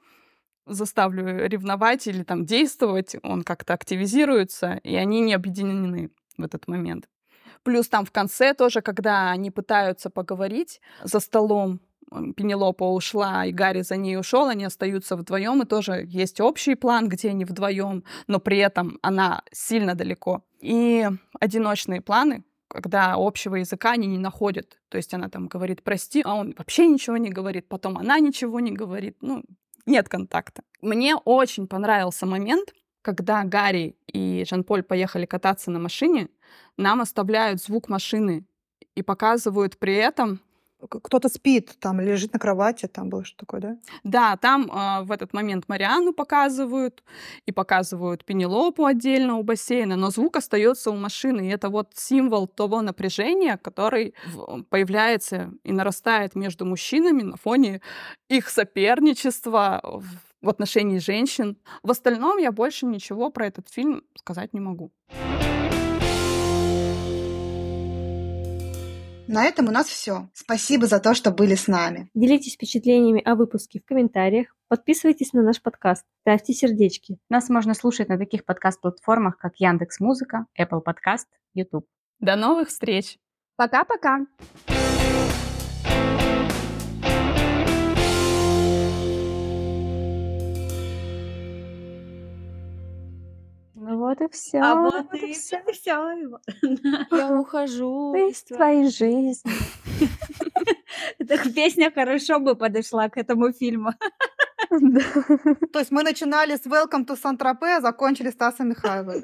[0.65, 7.07] заставлю ревновать или там действовать, он как-то активизируется, и они не объединены в этот момент.
[7.63, 11.79] Плюс там в конце тоже, когда они пытаются поговорить за столом,
[12.09, 17.09] Пенелопа ушла, и Гарри за ней ушел, они остаются вдвоем, и тоже есть общий план,
[17.09, 20.43] где они вдвоем, но при этом она сильно далеко.
[20.61, 21.07] И
[21.39, 24.79] одиночные планы, когда общего языка они не находят.
[24.89, 28.59] То есть она там говорит «прости», а он вообще ничего не говорит, потом она ничего
[28.59, 29.17] не говорит.
[29.21, 29.43] Ну,
[29.85, 30.63] нет контакта.
[30.81, 36.29] Мне очень понравился момент, когда Гарри и Жан-Поль поехали кататься на машине,
[36.77, 38.45] нам оставляют звук машины
[38.95, 40.41] и показывают при этом
[40.87, 43.77] Кто-то спит, там лежит на кровати, там было что такое, да?
[44.03, 47.03] Да, там а, в этот момент Марианну показывают
[47.45, 51.47] и показывают Пенелопу отдельно у бассейна, но звук остается у машины.
[51.47, 54.13] И это вот символ того напряжения, который
[54.69, 57.81] появляется и нарастает между мужчинами на фоне
[58.29, 59.81] их соперничества
[60.41, 61.57] в отношении женщин.
[61.83, 64.91] В остальном я больше ничего про этот фильм сказать не могу.
[69.27, 70.29] На этом у нас все.
[70.33, 72.09] Спасибо за то, что были с нами.
[72.13, 77.19] Делитесь впечатлениями о выпуске в комментариях, подписывайтесь на наш подкаст, ставьте сердечки.
[77.29, 81.85] Нас можно слушать на таких подкаст-платформах, как Яндекс Музыка, Apple Podcast, YouTube.
[82.19, 83.17] До новых встреч!
[83.57, 84.27] Пока-пока.
[93.89, 94.59] Ну вот и все.
[94.59, 95.59] А вот и всё.
[97.11, 99.53] Я ухожу из твоей жизни.
[101.19, 103.93] Эта песня хорошо бы подошла к этому фильму.
[104.69, 104.99] Да.
[105.71, 109.23] То есть мы начинали с Welcome to Saint-Tropez, а закончили Стасом Михайловым.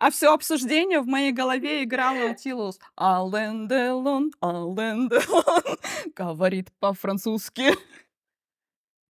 [0.00, 2.80] А все обсуждение в моей голове играло Утилус.
[2.98, 5.76] Ален Делон, Ален Делон.
[6.16, 7.74] Говорит по-французски.